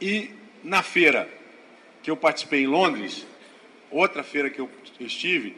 E 0.00 0.30
na 0.62 0.82
feira 0.82 1.28
que 2.02 2.10
eu 2.10 2.16
participei 2.16 2.62
em 2.62 2.66
Londres, 2.66 3.26
outra 3.90 4.22
feira 4.22 4.50
que 4.50 4.60
eu 4.60 4.70
estive, 5.00 5.56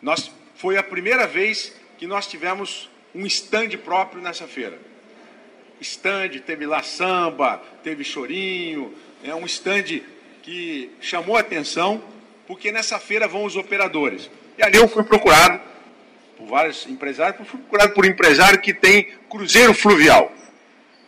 nós, 0.00 0.30
foi 0.54 0.76
a 0.76 0.82
primeira 0.82 1.26
vez 1.26 1.74
que 1.98 2.06
nós 2.06 2.26
tivemos 2.26 2.90
um 3.14 3.26
stand 3.26 3.70
próprio 3.84 4.20
nessa 4.20 4.46
feira. 4.46 4.78
Stand, 5.82 6.30
teve 6.46 6.66
lá 6.66 6.82
samba, 6.82 7.62
teve 7.82 8.02
chorinho, 8.02 8.94
é 9.22 9.34
um 9.34 9.44
stand 9.46 10.00
que 10.42 10.90
chamou 11.00 11.36
a 11.36 11.40
atenção, 11.40 12.02
porque 12.46 12.72
nessa 12.72 12.98
feira 12.98 13.28
vão 13.28 13.44
os 13.44 13.56
operadores. 13.56 14.30
E 14.58 14.62
ali 14.62 14.78
eu 14.78 14.88
fui 14.88 15.02
procurado 15.04 15.60
por 16.36 16.46
vários 16.46 16.86
empresários, 16.86 17.46
fui 17.48 17.60
procurado 17.60 17.92
por 17.92 18.04
um 18.04 18.08
empresário 18.08 18.60
que 18.60 18.72
tem 18.72 19.08
cruzeiro 19.30 19.74
fluvial. 19.74 20.32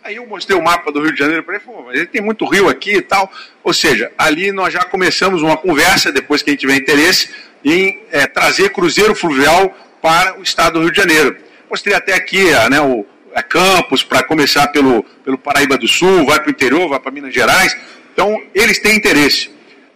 Aí 0.03 0.17
eu 0.17 0.27
mostrei 0.27 0.57
o 0.57 0.63
mapa 0.63 0.93
do 0.93 1.01
Rio 1.01 1.13
de 1.13 1.19
Janeiro 1.19 1.43
para 1.43 1.55
ele, 1.55 1.65
falou, 1.65 1.85
mas 1.85 1.97
ele 1.97 2.07
tem 2.07 2.21
muito 2.21 2.45
rio 2.45 2.69
aqui 2.69 2.97
e 2.97 3.03
tal. 3.03 3.31
Ou 3.63 3.73
seja, 3.73 4.13
ali 4.19 4.53
nós 4.53 4.73
já 4.73 4.85
começamos 4.85 5.41
uma 5.41 5.57
conversa, 5.57 6.13
depois 6.13 6.43
que 6.43 6.51
a 6.51 6.53
gente 6.53 6.61
tiver 6.61 6.77
interesse, 6.77 7.31
em 7.65 8.03
é, 8.11 8.27
trazer 8.27 8.71
cruzeiro 8.71 9.15
fluvial 9.15 9.75
para 10.03 10.39
o 10.39 10.43
estado 10.43 10.75
do 10.75 10.81
Rio 10.81 10.91
de 10.91 10.99
Janeiro. 10.99 11.37
Mostrei 11.71 11.95
até 11.97 12.13
aqui 12.13 12.51
né, 12.71 12.81
o 12.83 13.07
Campos, 13.43 14.03
para 14.03 14.23
começar 14.23 14.69
pelo, 14.69 15.03
pelo 15.25 15.37
Paraíba 15.37 15.77
do 15.77 15.89
Sul, 15.89 16.25
vai 16.25 16.39
para 16.39 16.49
o 16.49 16.51
interior, 16.51 16.89
vai 16.89 17.01
para 17.01 17.11
Minas 17.11 17.35
Gerais. 17.35 17.77
Então, 18.13 18.41
eles 18.55 18.79
têm 18.79 18.97
interesse. 18.97 19.51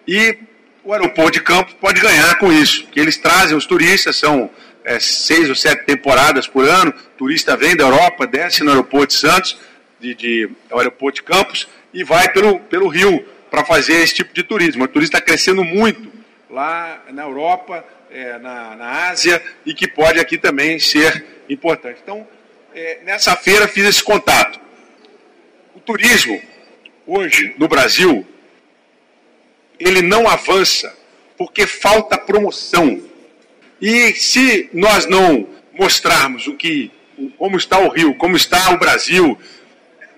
E 0.07 0.37
o 0.85 0.93
aeroporto 0.93 1.33
de 1.33 1.43
Campos 1.43 1.75
pode 1.75 2.01
ganhar 2.01 2.39
com 2.39 2.53
isso, 2.53 2.87
que 2.87 2.99
eles 2.99 3.17
trazem 3.17 3.57
os 3.57 3.67
turistas, 3.67 4.17
são 4.17 4.51
é, 4.85 4.99
seis 4.99 5.49
ou 5.49 5.55
sete 5.55 5.85
temporadas 5.85 6.47
por 6.47 6.67
ano, 6.67 6.93
turista 7.17 7.57
vem 7.57 7.77
da 7.77 7.85
Europa, 7.85 8.27
desce 8.27 8.65
no 8.65 8.71
aeroporto 8.71 9.09
de 9.09 9.21
Santos, 9.21 9.59
de, 10.01 10.15
de 10.15 10.51
ao 10.71 10.79
aeroporto 10.79 11.17
de 11.17 11.23
Campos, 11.23 11.69
e 11.93 12.03
vai 12.03 12.31
pelo, 12.31 12.59
pelo 12.61 12.89
Rio 12.89 13.23
para 13.51 13.65
fazer 13.65 14.03
esse 14.03 14.15
tipo 14.15 14.33
de 14.33 14.43
turismo. 14.43 14.85
O 14.85 14.89
turismo 14.89 15.15
está 15.15 15.21
crescendo 15.21 15.63
muito 15.63 16.11
lá 16.51 17.03
na 17.11 17.23
Europa, 17.23 17.85
é, 18.11 18.39
na, 18.39 18.75
na 18.77 19.09
Ásia, 19.11 19.43
e 19.67 19.75
que 19.75 19.87
pode 19.87 20.19
aqui 20.19 20.39
também 20.39 20.79
ser 20.79 21.25
importante. 21.51 22.01
Então, 22.03 22.27
é, 22.79 23.01
nessa 23.03 23.35
feira 23.35 23.67
fiz 23.67 23.85
esse 23.85 24.03
contato. 24.03 24.61
O 25.75 25.81
turismo, 25.81 26.41
hoje, 27.07 27.55
no 27.59 27.67
Brasil, 27.67 28.25
ele 29.81 30.01
não 30.01 30.29
avança 30.29 30.97
porque 31.37 31.67
falta 31.67 32.17
promoção. 32.17 33.03
E 33.81 34.13
se 34.13 34.71
nós 34.73 35.07
não 35.07 35.49
mostrarmos 35.73 36.47
o 36.47 36.55
que, 36.55 36.91
como 37.37 37.57
está 37.57 37.79
o 37.81 37.89
Rio, 37.89 38.15
como 38.15 38.37
está 38.37 38.71
o 38.71 38.79
Brasil, 38.79 39.37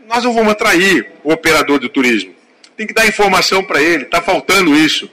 nós 0.07 0.25
não 0.25 0.33
vamos 0.33 0.53
atrair 0.53 1.11
o 1.25 1.33
operador 1.33 1.79
do 1.79 1.89
turismo. 1.89 2.35
Tem 2.77 2.87
que 2.87 2.95
dar 2.95 3.07
informação 3.07 3.65
para 3.65 3.83
ele, 3.83 4.05
está 4.05 4.21
faltando 4.21 4.77
isso. 4.77 5.11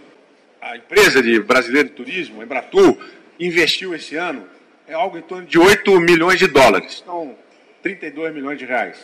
A 0.61 0.75
empresa 0.75 1.21
de 1.21 1.39
brasileiro 1.39 1.89
de 1.89 1.95
turismo, 1.95 2.43
Embratur, 2.43 2.97
investiu 3.39 3.95
esse 3.95 4.15
ano 4.15 4.47
é 4.87 4.93
algo 4.93 5.17
em 5.17 5.21
torno 5.21 5.45
de 5.45 5.59
8 5.59 5.99
milhões 5.99 6.39
de 6.39 6.47
dólares. 6.47 7.01
Então, 7.03 7.35
32 7.83 8.33
milhões 8.33 8.57
de 8.57 8.65
reais. 8.65 8.97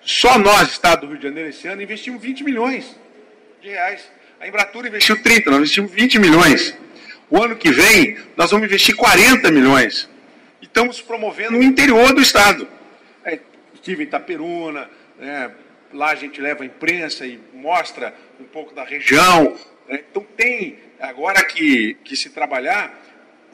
Só 0.00 0.38
nós, 0.38 0.70
Estado 0.70 1.02
do 1.02 1.08
Rio 1.08 1.18
de 1.18 1.24
Janeiro, 1.24 1.50
esse 1.50 1.68
ano, 1.68 1.82
investimos 1.82 2.20
20 2.22 2.42
milhões 2.42 2.98
de 3.60 3.68
reais. 3.68 4.10
A 4.40 4.48
Embratur 4.48 4.86
investiu 4.86 5.22
30, 5.22 5.50
nós 5.50 5.60
investimos 5.60 5.92
20 5.92 6.18
milhões. 6.18 6.76
O 7.30 7.42
ano 7.42 7.56
que 7.56 7.70
vem, 7.70 8.18
nós 8.36 8.50
vamos 8.50 8.66
investir 8.66 8.94
40 8.94 9.50
milhões. 9.50 10.08
E 10.60 10.66
estamos 10.66 11.00
promovendo 11.00 11.58
o 11.58 11.62
interior 11.62 12.12
do 12.12 12.20
Estado. 12.20 12.68
É, 13.24 13.38
estive 13.72 14.04
em 14.04 14.06
Itaperuna, 14.06 14.90
né, 15.18 15.50
lá 15.92 16.10
a 16.10 16.14
gente 16.14 16.40
leva 16.40 16.62
a 16.62 16.66
imprensa 16.66 17.26
e 17.26 17.40
mostra 17.52 18.14
um 18.40 18.44
pouco 18.44 18.74
da 18.74 18.84
região. 18.84 19.56
Né, 19.88 20.02
então 20.10 20.26
tem 20.36 20.78
agora 21.00 21.42
que, 21.44 21.94
que 22.04 22.16
se 22.16 22.30
trabalhar 22.30 23.03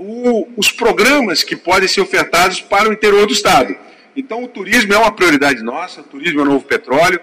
o, 0.00 0.49
os 0.57 0.73
programas 0.73 1.42
que 1.42 1.54
podem 1.54 1.87
ser 1.87 2.00
ofertados 2.00 2.61
para 2.61 2.88
o 2.88 2.92
interior 2.92 3.26
do 3.26 3.33
Estado. 3.33 3.76
Então, 4.16 4.42
o 4.42 4.49
turismo 4.49 4.92
é 4.95 4.99
uma 4.99 5.12
prioridade 5.12 5.62
nossa, 5.62 6.00
o 6.00 6.04
turismo 6.04 6.40
é 6.40 6.42
o 6.42 6.47
novo 6.47 6.64
petróleo. 6.64 7.21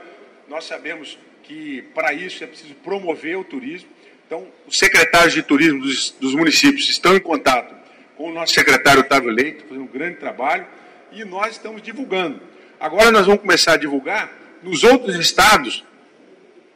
Nós 0.48 0.65
sabemos 0.65 1.17
que 1.43 1.81
para 1.93 2.13
isso 2.13 2.43
é 2.43 2.48
preciso 2.48 2.75
promover 2.75 3.38
o 3.38 3.43
turismo. 3.43 3.89
Então, 4.25 4.46
os 4.67 4.77
secretários 4.77 5.34
de 5.34 5.41
turismo 5.41 5.81
dos, 5.81 6.12
dos 6.12 6.36
municípios 6.36 6.88
estão 6.88 7.15
em 7.15 7.19
contato 7.19 7.75
com 8.15 8.29
o 8.29 8.34
nosso 8.34 8.53
secretário 8.53 9.01
Otávio 9.01 9.31
Leite, 9.31 9.63
fazendo 9.67 9.84
um 9.84 9.88
grande 9.88 10.17
trabalho, 10.17 10.65
e 11.12 11.25
nós 11.25 11.53
estamos 11.53 11.81
divulgando. 11.81 12.39
Agora 12.79 13.12
nós 13.12 13.25
vamos 13.25 13.41
começar 13.41 13.74
a 13.74 13.77
divulgar 13.77 14.31
nos 14.62 14.84
outros 14.84 15.15
estados 15.15 15.84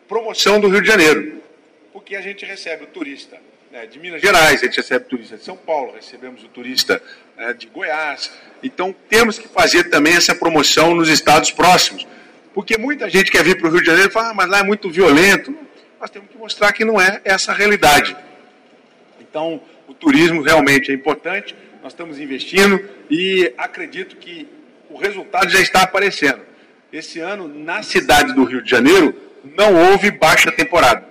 promoção 0.08 0.60
do 0.60 0.68
Rio 0.68 0.82
de 0.82 0.88
Janeiro, 0.88 1.42
porque 1.94 2.16
a 2.16 2.22
gente 2.22 2.46
recebe 2.46 2.84
o 2.84 2.88
turista 2.88 3.40
né, 3.72 3.86
de 3.86 3.98
Minas 4.00 4.22
Gerais, 4.22 4.62
a 4.62 4.66
gente 4.66 4.78
recebe 4.78 5.06
turista 5.06 5.38
de 5.38 5.44
São 5.44 5.56
Paulo, 5.56 5.94
recebemos 5.94 6.44
o 6.44 6.48
turista 6.48 7.02
né, 7.38 7.54
de 7.54 7.68
Goiás. 7.68 8.32
Então 8.62 8.94
temos 9.10 9.40
que 9.40 9.48
fazer 9.48 9.86
também 9.86 10.14
essa 10.14 10.36
promoção 10.36 10.94
nos 10.94 11.08
estados 11.08 11.52
próximos. 11.52 12.06
Porque 12.54 12.78
muita 12.78 13.10
gente 13.10 13.32
quer 13.32 13.44
vir 13.44 13.58
para 13.58 13.70
o 13.70 13.72
Rio 13.72 13.80
de 13.80 13.88
Janeiro 13.88 14.10
e 14.10 14.12
fala, 14.12 14.32
ah, 14.32 14.34
mas 14.34 14.50
lá 14.50 14.60
é 14.60 14.64
muito 14.64 14.90
violento. 14.90 15.56
Nós 16.00 16.10
temos 16.10 16.30
que 16.30 16.38
mostrar 16.38 16.74
que 16.74 16.84
não 16.84 17.00
é 17.00 17.22
essa 17.24 17.54
a 17.54 17.56
realidade. 17.56 18.16
Então, 19.22 19.62
o 19.88 19.94
turismo 19.94 20.42
realmente 20.42 20.92
é 20.92 20.94
importante, 20.94 21.56
nós 21.82 21.94
estamos 21.94 22.20
investindo 22.20 22.84
e 23.10 23.54
acredito 23.58 24.18
que 24.18 24.48
o 24.90 24.98
resultado 24.98 25.50
já 25.50 25.62
está 25.62 25.84
aparecendo. 25.84 26.42
Esse 26.92 27.20
ano, 27.20 27.48
na 27.48 27.82
cidade 27.82 28.34
do 28.34 28.44
Rio 28.44 28.62
de 28.62 28.70
Janeiro, 28.70 29.16
não 29.56 29.76
houve 29.76 30.12
baixa 30.12 30.52
temporada. 30.52 31.11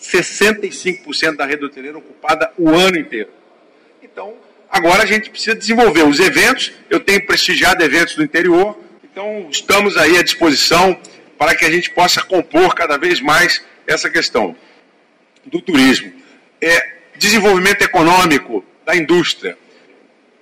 65% 0.00 1.36
da 1.36 1.44
rede 1.44 1.64
hoteleira 1.64 1.98
ocupada 1.98 2.52
o 2.56 2.70
ano 2.70 2.98
inteiro. 2.98 3.30
Então, 4.02 4.34
agora 4.70 5.02
a 5.02 5.06
gente 5.06 5.30
precisa 5.30 5.56
desenvolver 5.56 6.04
os 6.04 6.20
eventos. 6.20 6.72
Eu 6.88 7.00
tenho 7.00 7.24
prestigiado 7.26 7.82
eventos 7.82 8.14
do 8.14 8.22
interior, 8.22 8.78
então 9.04 9.48
estamos 9.50 9.96
aí 9.96 10.16
à 10.16 10.22
disposição 10.22 10.98
para 11.36 11.54
que 11.54 11.64
a 11.64 11.70
gente 11.70 11.90
possa 11.90 12.22
compor 12.22 12.74
cada 12.74 12.96
vez 12.96 13.20
mais 13.20 13.62
essa 13.86 14.08
questão 14.08 14.56
do 15.44 15.60
turismo. 15.60 16.12
É, 16.60 16.98
desenvolvimento 17.16 17.82
econômico 17.82 18.64
da 18.84 18.96
indústria. 18.96 19.56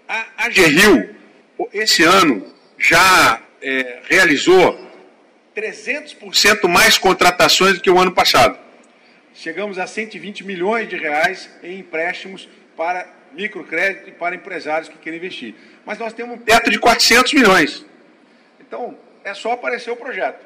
A, 0.08 0.26
a 0.38 0.48
esse 1.72 2.02
ano, 2.02 2.46
já 2.78 3.40
é, 3.62 4.00
realizou 4.04 4.78
300% 5.56 6.68
mais 6.68 6.98
contratações 6.98 7.74
do 7.74 7.80
que 7.80 7.90
o 7.90 7.98
ano 7.98 8.12
passado 8.12 8.65
chegamos 9.36 9.78
a 9.78 9.86
120 9.86 10.44
milhões 10.44 10.88
de 10.88 10.96
reais 10.96 11.48
em 11.62 11.78
empréstimos 11.78 12.48
para 12.76 13.06
microcrédito 13.32 14.08
e 14.08 14.12
para 14.12 14.34
empresários 14.34 14.88
que 14.88 14.96
querem 14.98 15.18
investir. 15.18 15.54
Mas 15.84 15.98
nós 15.98 16.12
temos 16.12 16.36
um 16.36 16.38
teto 16.38 16.70
de 16.70 16.78
400 16.78 17.32
milhões. 17.34 17.84
Então, 18.60 18.96
é 19.22 19.34
só 19.34 19.52
aparecer 19.52 19.90
o 19.90 19.96
projeto. 19.96 20.44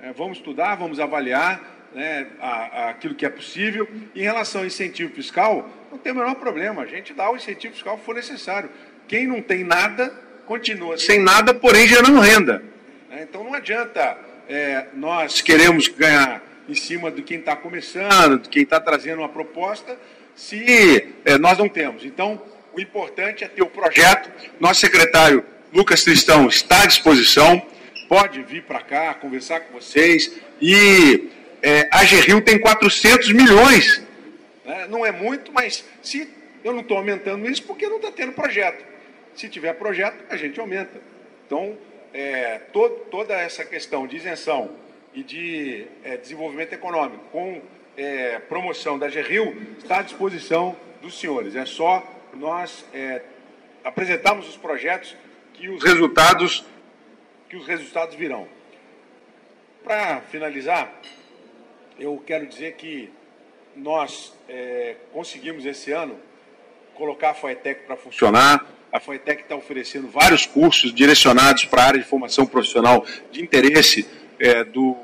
É, 0.00 0.12
vamos 0.12 0.38
estudar, 0.38 0.76
vamos 0.76 1.00
avaliar 1.00 1.60
né, 1.92 2.28
a, 2.40 2.48
a, 2.48 2.90
aquilo 2.90 3.14
que 3.14 3.26
é 3.26 3.28
possível. 3.28 3.88
Em 4.14 4.22
relação 4.22 4.60
ao 4.60 4.66
incentivo 4.66 5.12
fiscal, 5.12 5.68
não 5.90 5.98
tem 5.98 6.12
o 6.12 6.14
menor 6.14 6.36
problema. 6.36 6.82
A 6.82 6.86
gente 6.86 7.12
dá 7.12 7.30
o 7.30 7.36
incentivo 7.36 7.74
fiscal 7.74 7.98
que 7.98 8.04
for 8.04 8.14
necessário. 8.14 8.70
Quem 9.08 9.26
não 9.26 9.42
tem 9.42 9.64
nada, 9.64 10.10
continua 10.46 10.96
sem 10.96 11.20
nada, 11.20 11.52
porém 11.52 11.88
gerando 11.88 12.20
renda. 12.20 12.62
É, 13.10 13.22
então 13.22 13.42
não 13.42 13.54
adianta 13.54 14.16
é, 14.48 14.86
nós 14.94 15.40
queremos 15.40 15.88
ganhar 15.88 16.42
em 16.68 16.74
cima 16.74 17.10
de 17.10 17.22
quem 17.22 17.38
está 17.38 17.56
começando, 17.56 18.38
de 18.38 18.48
quem 18.48 18.62
está 18.62 18.78
trazendo 18.78 19.20
uma 19.20 19.28
proposta, 19.28 19.98
se 20.36 21.08
é, 21.24 21.38
nós 21.38 21.56
não 21.56 21.68
temos. 21.68 22.04
Então, 22.04 22.40
o 22.72 22.80
importante 22.80 23.42
é 23.42 23.48
ter 23.48 23.62
o 23.62 23.66
projeto. 23.66 24.30
Nosso 24.60 24.80
secretário 24.80 25.44
Lucas 25.72 26.04
Tristão 26.04 26.46
está 26.46 26.82
à 26.82 26.86
disposição, 26.86 27.60
pode 28.08 28.42
vir 28.42 28.62
para 28.62 28.80
cá 28.80 29.14
conversar 29.14 29.60
com 29.60 29.80
vocês. 29.80 30.38
E 30.60 31.28
é, 31.62 31.88
a 31.90 32.04
Gerril 32.04 32.42
tem 32.42 32.58
400 32.58 33.32
milhões. 33.32 34.02
Né? 34.64 34.86
Não 34.88 35.04
é 35.04 35.10
muito, 35.10 35.52
mas 35.52 35.84
se 36.02 36.28
eu 36.62 36.72
não 36.72 36.80
estou 36.80 36.98
aumentando 36.98 37.48
isso, 37.50 37.62
porque 37.62 37.88
não 37.88 37.96
está 37.96 38.12
tendo 38.12 38.32
projeto. 38.32 38.84
Se 39.34 39.48
tiver 39.48 39.72
projeto, 39.74 40.24
a 40.28 40.36
gente 40.36 40.60
aumenta. 40.60 41.00
Então, 41.46 41.76
é, 42.12 42.58
to, 42.72 42.88
toda 43.10 43.34
essa 43.34 43.64
questão 43.64 44.06
de 44.06 44.16
isenção 44.16 44.70
e 45.18 45.22
de 45.24 45.84
é, 46.04 46.16
desenvolvimento 46.16 46.72
econômico 46.72 47.24
com 47.32 47.60
é, 47.96 48.38
promoção 48.38 48.96
da 48.96 49.08
GRIL 49.08 49.56
está 49.76 49.98
à 49.98 50.02
disposição 50.02 50.76
dos 51.02 51.18
senhores. 51.18 51.56
É 51.56 51.66
só 51.66 52.06
nós 52.34 52.84
é, 52.94 53.22
apresentarmos 53.82 54.48
os 54.48 54.56
projetos 54.56 55.16
que 55.54 55.68
os 55.68 55.82
resultados 55.82 56.64
que 57.48 57.56
os 57.56 57.66
resultados 57.66 58.14
virão. 58.14 58.46
Para 59.82 60.20
finalizar, 60.20 60.92
eu 61.98 62.22
quero 62.24 62.46
dizer 62.46 62.74
que 62.74 63.10
nós 63.74 64.32
é, 64.48 64.94
conseguimos 65.12 65.66
esse 65.66 65.90
ano 65.90 66.16
colocar 66.94 67.30
a 67.30 67.34
FAETEC 67.34 67.86
para 67.86 67.96
funcionar. 67.96 68.64
A 68.92 69.00
FAETEC 69.00 69.42
está 69.42 69.56
oferecendo 69.56 70.06
vários 70.08 70.46
cursos 70.46 70.94
direcionados 70.94 71.64
para 71.64 71.82
a 71.82 71.86
área 71.86 72.00
de 72.00 72.06
formação 72.06 72.46
profissional 72.46 73.04
de 73.32 73.42
interesse 73.42 74.06
é, 74.38 74.62
do, 74.62 74.96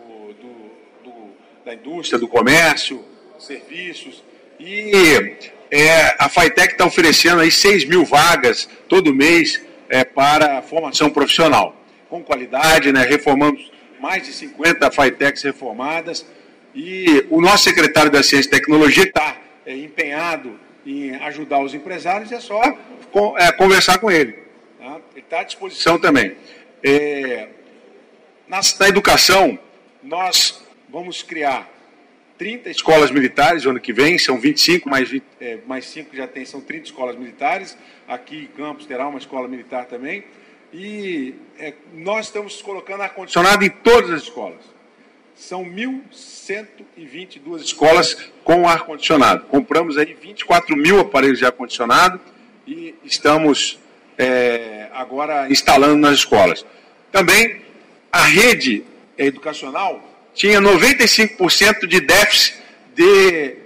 da 1.64 1.74
indústria, 1.74 2.18
do 2.18 2.28
comércio, 2.28 3.04
serviços. 3.38 4.22
E 4.60 5.36
é, 5.70 6.14
a 6.18 6.28
FITEC 6.28 6.72
está 6.72 6.84
oferecendo 6.84 7.40
aí 7.40 7.50
6 7.50 7.86
mil 7.86 8.04
vagas 8.04 8.68
todo 8.88 9.14
mês 9.14 9.62
é, 9.88 10.04
para 10.04 10.62
formação 10.62 11.10
profissional, 11.10 11.74
com 12.08 12.22
qualidade, 12.22 12.92
né? 12.92 13.04
reformamos 13.04 13.72
mais 14.00 14.24
de 14.24 14.32
50 14.32 14.90
FITECs 14.90 15.42
reformadas. 15.42 16.26
E 16.74 17.26
o 17.30 17.40
nosso 17.40 17.64
secretário 17.64 18.10
da 18.10 18.22
Ciência 18.22 18.48
e 18.48 18.50
Tecnologia 18.50 19.04
está 19.04 19.36
é, 19.64 19.76
empenhado 19.76 20.58
em 20.84 21.14
ajudar 21.16 21.60
os 21.60 21.72
empresários, 21.72 22.30
é 22.30 22.40
só 22.40 22.62
é, 23.38 23.52
conversar 23.52 23.98
com 23.98 24.10
ele. 24.10 24.38
Tá? 24.78 25.00
Ele 25.14 25.24
está 25.24 25.40
à 25.40 25.44
disposição 25.44 25.98
também. 25.98 26.36
É, 26.82 27.48
na, 28.46 28.60
na 28.78 28.88
educação, 28.88 29.58
nós 30.02 30.63
vamos 30.94 31.22
criar 31.24 31.68
30 32.38 32.70
escolas 32.70 33.10
militares 33.10 33.66
o 33.66 33.70
ano 33.70 33.80
que 33.80 33.92
vem, 33.92 34.16
são 34.16 34.38
25, 34.38 34.88
mais, 34.88 35.10
é, 35.40 35.58
mais 35.66 35.86
5 35.86 36.14
já 36.14 36.28
tem, 36.28 36.44
são 36.46 36.60
30 36.60 36.84
escolas 36.84 37.16
militares. 37.16 37.76
Aqui 38.06 38.44
em 38.44 38.46
Campos 38.56 38.86
terá 38.86 39.08
uma 39.08 39.18
escola 39.18 39.48
militar 39.48 39.86
também. 39.86 40.22
E 40.72 41.34
é, 41.58 41.74
nós 41.94 42.26
estamos 42.26 42.62
colocando 42.62 43.00
ar-condicionado 43.02 43.64
em 43.64 43.70
todas 43.70 44.08
as 44.10 44.22
escolas. 44.22 44.60
São 45.34 45.64
1.122 45.64 47.62
escolas 47.62 48.30
com 48.44 48.68
ar-condicionado. 48.68 49.46
Compramos 49.46 49.98
aí 49.98 50.14
24 50.14 50.76
mil 50.76 51.00
aparelhos 51.00 51.40
de 51.40 51.44
ar-condicionado 51.44 52.20
e 52.68 52.94
estamos 53.04 53.80
é, 54.16 54.90
agora 54.92 55.50
instalando 55.50 55.96
nas 55.96 56.18
escolas. 56.18 56.64
Também 57.10 57.62
a 58.12 58.22
rede 58.22 58.84
educacional 59.18 60.13
tinha 60.34 60.60
95% 60.60 61.86
de 61.86 62.00
déficit 62.00 62.56
de 62.94 63.56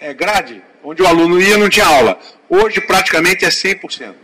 é, 0.00 0.12
grade, 0.12 0.60
onde 0.82 1.02
o 1.02 1.06
aluno 1.06 1.40
ia 1.40 1.54
e 1.54 1.56
não 1.56 1.68
tinha 1.68 1.86
aula. 1.86 2.18
Hoje, 2.48 2.80
praticamente, 2.80 3.44
é 3.44 3.48
100%. 3.48 4.14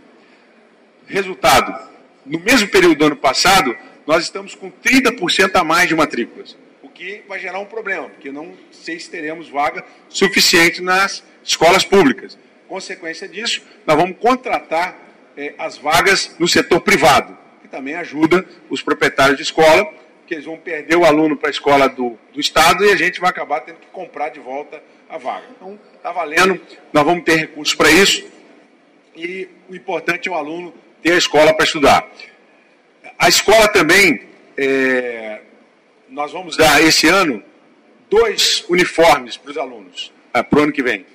Resultado, 1.07 1.89
no 2.25 2.39
mesmo 2.39 2.67
período 2.67 2.97
do 2.97 3.05
ano 3.05 3.15
passado, 3.15 3.75
nós 4.05 4.23
estamos 4.23 4.53
com 4.53 4.71
30% 4.71 5.55
a 5.55 5.63
mais 5.63 5.87
de 5.87 5.95
matrículas, 5.95 6.57
o 6.81 6.89
que 6.89 7.23
vai 7.27 7.39
gerar 7.39 7.59
um 7.59 7.65
problema, 7.65 8.09
porque 8.09 8.31
não 8.31 8.53
sei 8.71 8.99
se 8.99 9.09
teremos 9.09 9.49
vaga 9.49 9.83
suficiente 10.09 10.81
nas 10.81 11.23
escolas 11.43 11.83
públicas. 11.83 12.37
Consequência 12.67 13.27
disso, 13.27 13.61
nós 13.85 13.95
vamos 13.95 14.17
contratar 14.17 14.97
é, 15.37 15.53
as 15.57 15.77
vagas 15.77 16.35
no 16.39 16.47
setor 16.47 16.81
privado, 16.81 17.37
que 17.61 17.67
também 17.67 17.95
ajuda 17.95 18.45
os 18.69 18.81
proprietários 18.81 19.37
de 19.37 19.43
escola 19.43 19.87
que 20.25 20.33
eles 20.33 20.45
vão 20.45 20.57
perder 20.57 20.95
o 20.95 21.05
aluno 21.05 21.37
para 21.37 21.49
a 21.49 21.51
escola 21.51 21.87
do, 21.87 22.17
do 22.33 22.39
Estado 22.39 22.85
e 22.85 22.91
a 22.91 22.95
gente 22.95 23.19
vai 23.19 23.29
acabar 23.29 23.61
tendo 23.61 23.77
que 23.77 23.87
comprar 23.87 24.29
de 24.29 24.39
volta 24.39 24.81
a 25.09 25.17
vaga. 25.17 25.45
Então, 25.55 25.79
está 25.95 26.11
valendo, 26.11 26.59
nós 26.91 27.05
vamos 27.05 27.23
ter 27.23 27.35
recursos 27.35 27.75
para 27.75 27.91
isso 27.91 28.25
e 29.15 29.47
o 29.69 29.75
importante 29.75 30.27
é 30.27 30.31
o 30.31 30.35
aluno 30.35 30.73
ter 31.01 31.13
a 31.13 31.17
escola 31.17 31.53
para 31.53 31.65
estudar. 31.65 32.09
A 33.17 33.29
escola 33.29 33.67
também, 33.67 34.21
é, 34.57 35.41
nós 36.09 36.31
vamos 36.31 36.57
dar 36.57 36.81
esse 36.81 37.07
ano 37.07 37.43
dois 38.09 38.65
uniformes 38.67 39.37
para 39.37 39.51
os 39.51 39.57
alunos, 39.57 40.11
é, 40.33 40.43
para 40.43 40.59
o 40.59 40.63
ano 40.63 40.71
que 40.71 40.83
vem 40.83 41.05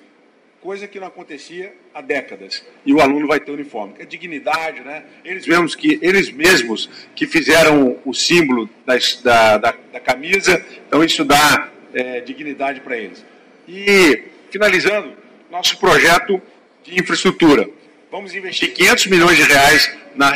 coisa 0.60 0.86
que 0.86 1.00
não 1.00 1.06
acontecia 1.06 1.72
há 1.94 2.00
décadas. 2.00 2.64
E 2.84 2.92
o 2.92 3.00
aluno 3.00 3.26
vai 3.26 3.40
ter 3.40 3.50
uniforme. 3.50 3.94
É 3.98 4.04
dignidade, 4.04 4.80
né? 4.80 5.04
Eles 5.24 5.46
mesmos 5.46 5.74
que, 5.74 5.98
eles 6.02 6.30
mesmos 6.30 6.88
que 7.14 7.26
fizeram 7.26 7.98
o 8.04 8.12
símbolo 8.12 8.68
da, 8.84 9.56
da, 9.56 9.74
da 9.92 10.00
camisa, 10.00 10.64
então 10.86 11.02
isso 11.02 11.24
dá 11.24 11.70
é, 11.94 12.20
dignidade 12.20 12.80
para 12.80 12.96
eles. 12.96 13.24
E, 13.66 14.22
finalizando, 14.50 15.12
nosso 15.50 15.78
projeto 15.78 16.40
de 16.84 17.00
infraestrutura. 17.00 17.68
Vamos 18.10 18.34
investir 18.34 18.72
500 18.72 19.06
milhões 19.06 19.36
de 19.36 19.44
reais 19.44 19.96
na, 20.14 20.32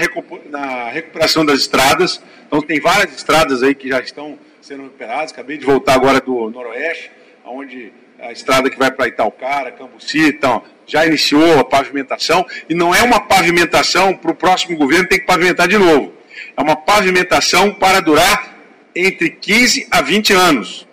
na 0.48 0.90
recuperação 0.90 1.44
das 1.44 1.60
estradas. 1.60 2.22
Então, 2.46 2.60
tem 2.62 2.80
várias 2.80 3.16
estradas 3.16 3.62
aí 3.62 3.74
que 3.74 3.88
já 3.88 4.00
estão 4.00 4.38
sendo 4.60 4.84
recuperadas. 4.84 5.32
Acabei 5.32 5.58
de 5.58 5.66
voltar 5.66 5.94
agora 5.94 6.20
do 6.20 6.50
Noroeste, 6.50 7.10
onde 7.44 7.92
a 8.24 8.32
estrada 8.32 8.70
que 8.70 8.78
vai 8.78 8.90
para 8.90 9.06
Italcara, 9.06 9.70
Cambuci, 9.70 10.28
então, 10.28 10.62
já 10.86 11.04
iniciou 11.04 11.58
a 11.58 11.64
pavimentação, 11.64 12.46
e 12.68 12.74
não 12.74 12.94
é 12.94 13.02
uma 13.02 13.20
pavimentação 13.20 14.16
para 14.16 14.30
o 14.30 14.34
próximo 14.34 14.76
governo 14.78 15.06
tem 15.06 15.20
que 15.20 15.26
pavimentar 15.26 15.68
de 15.68 15.76
novo. 15.76 16.12
É 16.56 16.62
uma 16.62 16.74
pavimentação 16.74 17.72
para 17.74 18.00
durar 18.00 18.56
entre 18.96 19.28
15 19.28 19.88
a 19.90 20.00
20 20.00 20.32
anos. 20.32 20.88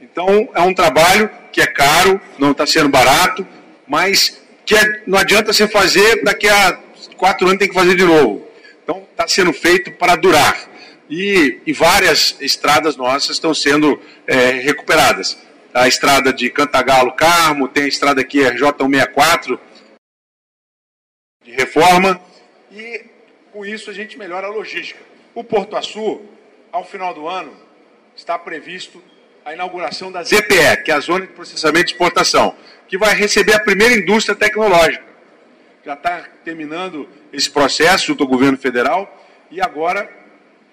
Então, 0.00 0.48
é 0.52 0.60
um 0.62 0.74
trabalho 0.74 1.30
que 1.52 1.60
é 1.60 1.66
caro, 1.66 2.20
não 2.38 2.50
está 2.50 2.66
sendo 2.66 2.88
barato, 2.88 3.46
mas 3.86 4.42
que 4.66 4.74
é, 4.74 5.02
não 5.06 5.18
adianta 5.18 5.52
você 5.52 5.68
fazer, 5.68 6.24
daqui 6.24 6.48
a 6.48 6.78
quatro 7.16 7.46
anos 7.46 7.58
tem 7.58 7.68
que 7.68 7.74
fazer 7.74 7.94
de 7.94 8.04
novo. 8.04 8.48
Então, 8.82 9.06
está 9.12 9.28
sendo 9.28 9.52
feito 9.52 9.92
para 9.92 10.16
durar. 10.16 10.68
E, 11.08 11.60
e, 11.66 11.72
várias 11.72 12.34
estradas 12.40 12.96
nossas 12.96 13.36
estão 13.36 13.54
sendo 13.54 14.00
é, 14.26 14.50
recuperadas 14.52 15.38
a 15.74 15.88
estrada 15.88 16.32
de 16.32 16.48
Cantagalo 16.50 17.12
Carmo, 17.12 17.66
tem 17.66 17.82
a 17.82 17.88
estrada 17.88 18.20
aqui 18.20 18.38
RJ164 18.38 19.58
de 21.42 21.50
reforma 21.50 22.20
e 22.70 23.04
com 23.52 23.66
isso 23.66 23.90
a 23.90 23.92
gente 23.92 24.16
melhora 24.16 24.46
a 24.46 24.50
logística. 24.50 25.00
O 25.34 25.42
Porto 25.42 25.76
Açu, 25.76 26.22
ao 26.70 26.84
final 26.84 27.12
do 27.12 27.26
ano, 27.26 27.52
está 28.14 28.38
previsto 28.38 29.02
a 29.44 29.52
inauguração 29.52 30.12
da 30.12 30.22
ZPE, 30.22 30.84
que 30.84 30.92
é 30.92 30.94
a 30.94 31.00
Zona 31.00 31.26
de 31.26 31.32
Processamento 31.32 31.86
de 31.86 31.92
Exportação, 31.92 32.56
que 32.86 32.96
vai 32.96 33.14
receber 33.14 33.54
a 33.54 33.60
primeira 33.60 33.94
indústria 33.94 34.36
tecnológica. 34.36 35.04
Já 35.84 35.94
está 35.94 36.22
terminando 36.44 37.08
esse 37.32 37.50
processo 37.50 38.06
junto 38.06 38.22
ao 38.22 38.28
governo 38.28 38.56
federal 38.56 39.12
e 39.50 39.60
agora 39.60 40.08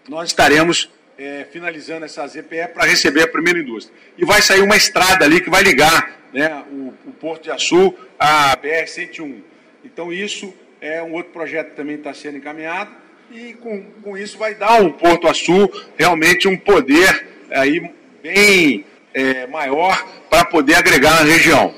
nós 0.08 0.30
estaremos 0.30 0.90
é, 1.22 1.46
finalizando 1.52 2.06
essa 2.06 2.26
ZPE 2.28 2.70
para 2.74 2.86
receber 2.86 3.24
a 3.24 3.28
primeira 3.28 3.60
indústria. 3.60 3.96
E 4.18 4.26
vai 4.26 4.42
sair 4.42 4.62
uma 4.62 4.76
estrada 4.76 5.24
ali 5.24 5.40
que 5.40 5.50
vai 5.50 5.62
ligar 5.62 6.20
né, 6.34 6.64
o, 6.72 6.94
o 7.06 7.12
Porto 7.14 7.44
de 7.44 7.52
Açu 7.52 7.94
à 8.18 8.58
BR-101. 8.58 9.42
Então, 9.86 10.12
isso 10.12 10.52
é 10.80 11.02
um 11.04 11.14
outro 11.14 11.32
projeto 11.32 11.70
que 11.70 11.76
também 11.76 11.96
está 11.96 12.14
sendo 12.14 12.38
encaminhado 12.38 12.90
e 13.32 13.54
com, 13.54 13.84
com 14.02 14.18
isso 14.18 14.38
vai 14.38 14.56
dar 14.56 14.82
ao 14.82 14.92
Porto 14.94 15.28
Açu 15.28 15.70
realmente 15.96 16.48
um 16.48 16.58
poder 16.58 17.28
aí 17.52 17.92
bem 18.22 18.86
é, 19.14 19.46
maior 19.48 20.04
para 20.30 20.44
poder 20.46 20.76
agregar 20.76 21.20
na 21.20 21.32
região. 21.32 21.74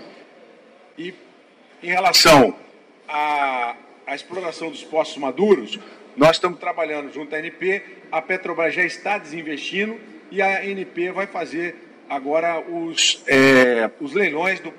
E 0.98 1.14
em 1.82 1.88
relação 1.88 2.56
à, 3.08 3.76
à 4.08 4.16
exploração 4.16 4.70
dos 4.70 4.84
postos 4.84 5.18
maduros, 5.18 5.80
nós 6.16 6.38
estamos 6.38 6.60
trabalhando 6.60 7.12
junto 7.12 7.36
à 7.36 7.40
NP, 7.40 7.82
a 8.12 8.22
Petrobras 8.22 8.74
já 8.74 8.84
está 8.84 9.18
desinvestindo 9.18 10.00
e 10.32 10.42
a 10.42 10.66
NP 10.66 11.12
vai 11.12 11.28
fazer 11.28 11.76
agora 12.10 12.60
os, 12.60 13.24
é, 13.28 13.90
os 14.00 14.14
leilões 14.14 14.60
do, 14.60 14.74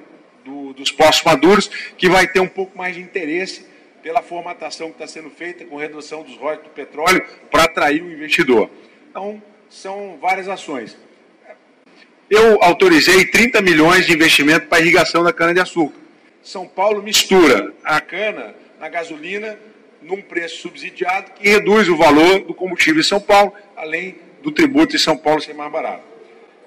do, 0.45 0.73
dos 0.73 0.91
postos 0.93 1.25
maduros, 1.25 1.69
que 1.97 2.09
vai 2.09 2.27
ter 2.27 2.41
um 2.41 2.49
pouco 2.49 2.77
mais 2.77 2.95
de 2.95 3.01
interesse 3.01 3.67
pela 4.03 4.23
formatação 4.23 4.89
que 4.89 4.95
está 4.95 5.07
sendo 5.07 5.31
feita 5.31 5.65
com 5.65 5.77
redução 5.77 6.23
dos 6.23 6.37
royalties 6.37 6.69
do 6.69 6.75
petróleo 6.75 7.25
para 7.51 7.65
atrair 7.65 8.03
o 8.03 8.13
investidor. 8.13 8.71
Então, 9.11 9.43
são 9.69 10.19
várias 10.21 10.49
ações. 10.49 10.97
Eu 12.31 12.63
autorizei 12.63 13.25
30 13.25 13.61
milhões 13.63 14.07
de 14.07 14.13
investimento 14.13 14.67
para 14.67 14.81
irrigação 14.81 15.25
da 15.25 15.33
cana-de-açúcar. 15.33 15.99
São 16.43 16.69
Paulo 16.69 17.03
mistura 17.03 17.73
a 17.83 18.01
cana 18.01 18.55
na 18.79 18.89
gasolina 18.89 19.59
num 20.05 20.21
preço 20.21 20.59
subsidiado 20.59 21.33
que 21.33 21.49
reduz 21.49 21.89
o 21.89 21.97
valor 21.97 22.41
do 22.41 22.55
combustível 22.55 23.01
em 23.01 23.05
São 23.05 23.21
Paulo, 23.21 23.53
além 23.75 24.17
do 24.43 24.53
tributo 24.53 24.95
em 24.95 24.99
São 24.99 25.17
Paulo 25.17 25.41
ser 25.41 25.55
mais 25.55 25.73
barato. 25.73 26.05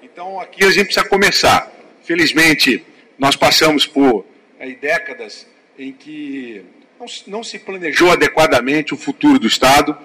Então, 0.02 0.40
aqui 0.40 0.64
a 0.64 0.70
gente 0.70 0.86
precisa 0.86 1.08
começar. 1.08 1.72
Felizmente, 2.02 2.84
nós 3.18 3.36
passamos 3.36 3.86
por 3.86 4.24
aí, 4.58 4.74
décadas 4.74 5.46
em 5.78 5.92
que 5.92 6.64
não, 6.98 7.06
não, 7.28 7.44
se 7.44 7.58
planejou 7.60 8.10
adequadamente 8.10 8.92
o 8.92 8.96
futuro 8.96 9.38
do 9.38 9.46
Estado. 9.46 9.96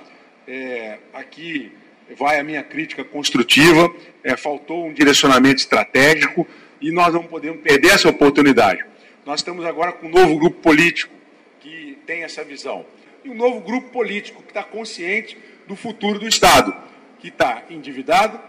É, 0.48 1.00
aqui 1.14 1.72
vai 2.16 2.40
a 2.40 2.44
minha 2.44 2.62
crítica 2.62 3.04
construtiva. 3.04 3.92
É, 4.24 4.38
faltou 4.38 4.86
um 4.86 4.94
direcionamento 4.94 5.62
estratégico 5.62 6.48
e 6.80 6.92
nós 6.92 7.14
não 7.14 7.24
podemos 7.24 7.62
perder 7.62 7.90
essa 7.90 8.10
oportunidade. 8.10 8.86
Nós 9.26 9.40
estamos 9.40 9.66
agora 9.66 9.94
com 9.94 10.06
um 10.06 10.12
novo 10.12 10.38
grupo 10.38 10.62
político 10.62 11.14
que 11.60 11.98
tem 12.06 12.24
essa 12.24 12.44
visão. 12.44 12.86
E 13.24 13.30
um 13.30 13.36
novo 13.36 13.62
grupo 13.62 13.90
político 13.90 14.42
que 14.44 14.50
está 14.50 14.64
consciente 14.64 15.38
do 15.68 15.76
futuro 15.76 16.20
do 16.20 16.28
Estado, 16.28 16.76
que 17.20 17.30
está 17.30 17.64
endividado, 17.70 18.40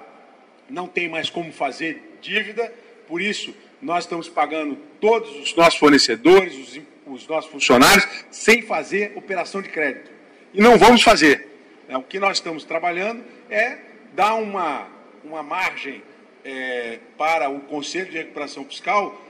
não 0.69 0.87
tem 0.87 1.09
mais 1.09 1.31
como 1.31 1.53
fazer 1.53 2.19
dívida, 2.21 2.73
por 3.07 3.21
isso 3.21 3.55
nós 3.81 4.05
estamos 4.05 4.29
pagando 4.29 4.77
todos 5.01 5.31
os 5.37 5.55
nossos 5.55 5.79
fornecedores, 5.79 6.55
os, 6.55 6.81
os 7.07 7.29
nossos 7.29 7.51
funcionários, 7.51 8.07
sem 8.31 8.63
fazer 8.63 9.13
operação 9.15 9.61
de 9.61 9.69
crédito. 9.69 10.11
E 10.53 10.61
não 10.61 10.79
vamos 10.79 11.03
fazer. 11.03 11.49
É, 11.89 11.97
o 11.97 12.03
que 12.03 12.19
nós 12.19 12.39
estamos 12.39 12.65
trabalhando 12.65 13.23
é 13.51 13.79
dar 14.15 14.35
uma, 14.35 14.89
uma 15.23 15.43
margem 15.43 16.03
é, 16.45 16.99
para 17.19 17.49
o 17.49 17.61
Conselho 17.61 18.11
de 18.11 18.19
Recuperação 18.19 18.65
Fiscal 18.65 19.21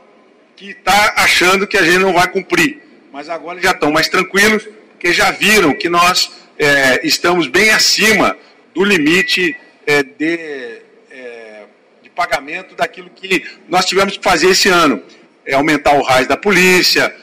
que 0.56 0.70
está 0.70 1.14
achando 1.16 1.66
que 1.66 1.76
a 1.76 1.82
gente 1.82 1.98
não 1.98 2.12
vai 2.12 2.30
cumprir. 2.30 2.80
Mas 3.12 3.28
agora 3.28 3.60
já 3.60 3.72
estão 3.72 3.90
mais 3.90 4.08
tranquilos, 4.08 4.68
porque 4.94 5.12
já 5.12 5.30
viram 5.30 5.74
que 5.74 5.88
nós 5.88 6.32
é, 6.58 7.06
estamos 7.06 7.46
bem 7.46 7.70
acima 7.70 8.36
do 8.74 8.82
limite 8.82 9.56
é, 9.86 10.02
de 10.02 10.82
pagamento 12.14 12.74
daquilo 12.74 13.10
que 13.10 13.44
nós 13.68 13.84
tivemos 13.84 14.16
que 14.16 14.22
fazer 14.22 14.50
esse 14.50 14.68
ano. 14.68 15.02
É 15.44 15.54
aumentar 15.54 15.94
o 15.94 16.02
RAIS 16.02 16.26
da 16.26 16.36
polícia, 16.36 17.14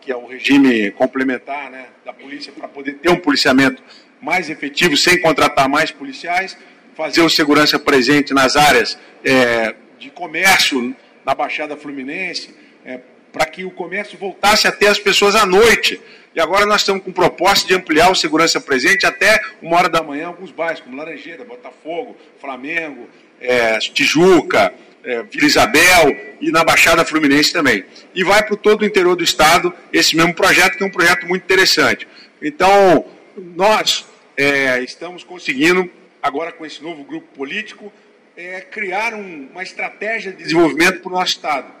que 0.00 0.12
é 0.12 0.16
o 0.16 0.26
regime 0.26 0.90
complementar 0.92 1.70
né, 1.70 1.88
da 2.02 2.14
polícia, 2.14 2.50
para 2.50 2.66
poder 2.66 2.94
ter 2.94 3.10
um 3.10 3.18
policiamento 3.18 3.82
mais 4.22 4.48
efetivo, 4.48 4.96
sem 4.96 5.20
contratar 5.20 5.68
mais 5.68 5.90
policiais, 5.90 6.56
fazer 6.96 7.20
o 7.20 7.28
segurança 7.28 7.78
presente 7.78 8.32
nas 8.32 8.56
áreas 8.56 8.98
é, 9.22 9.74
de 9.98 10.08
comércio 10.08 10.96
na 11.26 11.34
Baixada 11.34 11.76
Fluminense, 11.76 12.54
é, 12.86 13.00
para 13.38 13.46
que 13.46 13.64
o 13.64 13.70
comércio 13.70 14.18
voltasse 14.18 14.66
até 14.66 14.88
as 14.88 14.98
pessoas 14.98 15.36
à 15.36 15.46
noite. 15.46 16.00
E 16.34 16.40
agora 16.40 16.66
nós 16.66 16.80
estamos 16.80 17.04
com 17.04 17.12
proposta 17.12 17.68
de 17.68 17.74
ampliar 17.74 18.10
o 18.10 18.14
segurança 18.14 18.60
presente 18.60 19.06
até 19.06 19.40
uma 19.62 19.76
hora 19.76 19.88
da 19.88 20.02
manhã, 20.02 20.24
em 20.24 20.26
alguns 20.26 20.50
bairros, 20.50 20.80
como 20.80 20.96
Laranjeira, 20.96 21.44
Botafogo, 21.44 22.16
Flamengo, 22.40 23.08
é, 23.40 23.78
Tijuca, 23.78 24.74
é, 25.04 25.22
Vila 25.22 25.46
Isabel 25.46 26.16
e 26.40 26.50
na 26.50 26.64
Baixada 26.64 27.04
Fluminense 27.04 27.52
também. 27.52 27.84
E 28.12 28.24
vai 28.24 28.44
para 28.44 28.56
todo 28.56 28.82
o 28.82 28.84
interior 28.84 29.14
do 29.14 29.22
estado 29.22 29.72
esse 29.92 30.16
mesmo 30.16 30.34
projeto, 30.34 30.76
que 30.76 30.82
é 30.82 30.86
um 30.86 30.90
projeto 30.90 31.24
muito 31.28 31.44
interessante. 31.44 32.08
Então, 32.42 33.04
nós 33.36 34.04
é, 34.36 34.82
estamos 34.82 35.22
conseguindo, 35.22 35.88
agora 36.20 36.50
com 36.50 36.66
esse 36.66 36.82
novo 36.82 37.04
grupo 37.04 37.28
político, 37.36 37.92
é, 38.36 38.60
criar 38.62 39.14
um, 39.14 39.48
uma 39.52 39.62
estratégia 39.62 40.32
de 40.32 40.38
desenvolvimento 40.38 41.00
para 41.00 41.08
o 41.08 41.12
nosso 41.12 41.30
estado. 41.30 41.77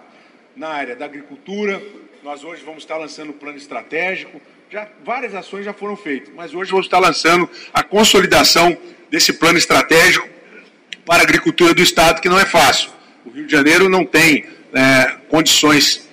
Na 0.58 0.70
área 0.70 0.96
da 0.96 1.04
agricultura, 1.04 1.80
nós 2.24 2.42
hoje 2.42 2.64
vamos 2.64 2.82
estar 2.82 2.96
lançando 2.96 3.30
um 3.30 3.32
plano 3.32 3.56
estratégico, 3.56 4.42
já, 4.68 4.88
várias 5.04 5.32
ações 5.32 5.64
já 5.64 5.72
foram 5.72 5.96
feitas, 5.96 6.34
mas 6.34 6.52
hoje 6.52 6.72
vamos 6.72 6.86
estar 6.86 6.98
lançando 6.98 7.48
a 7.72 7.84
consolidação 7.84 8.76
desse 9.08 9.34
plano 9.34 9.56
estratégico 9.56 10.28
para 11.06 11.20
a 11.20 11.22
agricultura 11.22 11.72
do 11.72 11.80
Estado, 11.80 12.20
que 12.20 12.28
não 12.28 12.40
é 12.40 12.44
fácil. 12.44 12.90
O 13.24 13.30
Rio 13.30 13.46
de 13.46 13.52
Janeiro 13.52 13.88
não 13.88 14.04
tem 14.04 14.46
é, 14.74 15.18
condições 15.28 16.08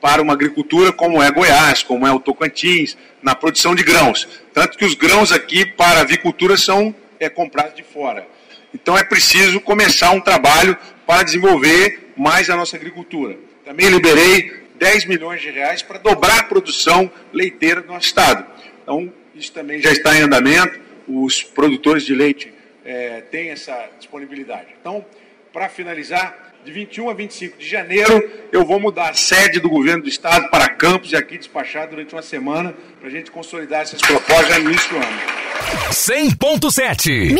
para 0.00 0.22
uma 0.22 0.32
agricultura 0.32 0.94
como 0.94 1.22
é 1.22 1.30
Goiás, 1.30 1.82
como 1.82 2.06
é 2.06 2.10
o 2.10 2.18
Tocantins, 2.18 2.96
na 3.22 3.34
produção 3.34 3.74
de 3.74 3.82
grãos. 3.82 4.26
Tanto 4.54 4.78
que 4.78 4.84
os 4.86 4.94
grãos 4.94 5.30
aqui 5.30 5.66
para 5.66 5.98
a 5.98 6.02
avicultura 6.04 6.56
são 6.56 6.94
é, 7.18 7.28
comprados 7.28 7.74
de 7.74 7.82
fora. 7.82 8.26
Então 8.72 8.96
é 8.96 9.04
preciso 9.04 9.60
começar 9.60 10.10
um 10.12 10.22
trabalho 10.22 10.74
para 11.06 11.22
desenvolver 11.22 12.14
mais 12.16 12.48
a 12.48 12.56
nossa 12.56 12.76
agricultura. 12.76 13.49
Também 13.64 13.88
liberei 13.88 14.60
10 14.78 15.04
milhões 15.06 15.42
de 15.42 15.50
reais 15.50 15.82
para 15.82 15.98
dobrar 15.98 16.40
a 16.40 16.42
produção 16.44 17.10
leiteira 17.32 17.82
do 17.82 17.88
nosso 17.88 18.06
estado. 18.06 18.46
Então, 18.82 19.12
isso 19.34 19.52
também 19.52 19.80
já 19.80 19.90
está 19.92 20.16
em 20.16 20.22
andamento. 20.22 20.80
Os 21.06 21.42
produtores 21.42 22.04
de 22.04 22.14
leite 22.14 22.52
é, 22.84 23.20
tem 23.22 23.50
essa 23.50 23.88
disponibilidade. 23.98 24.68
Então, 24.80 25.04
para 25.52 25.68
finalizar, 25.68 26.50
de 26.64 26.72
21 26.72 27.10
a 27.10 27.14
25 27.14 27.58
de 27.58 27.68
janeiro, 27.68 28.30
eu 28.52 28.64
vou 28.64 28.78
mudar 28.78 29.10
a 29.10 29.14
sede 29.14 29.60
do 29.60 29.68
governo 29.68 30.02
do 30.02 30.08
estado 30.08 30.48
para 30.50 30.68
Campos 30.68 31.12
e 31.12 31.16
aqui 31.16 31.38
despachar 31.38 31.88
durante 31.88 32.14
uma 32.14 32.22
semana 32.22 32.74
para 32.98 33.08
a 33.08 33.10
gente 33.10 33.30
consolidar 33.30 33.82
essas 33.82 34.00
propostas 34.00 34.62
no 34.62 34.70
início 34.70 34.90
do 34.90 34.96
ano. 34.96 35.20
100.7 35.90 37.34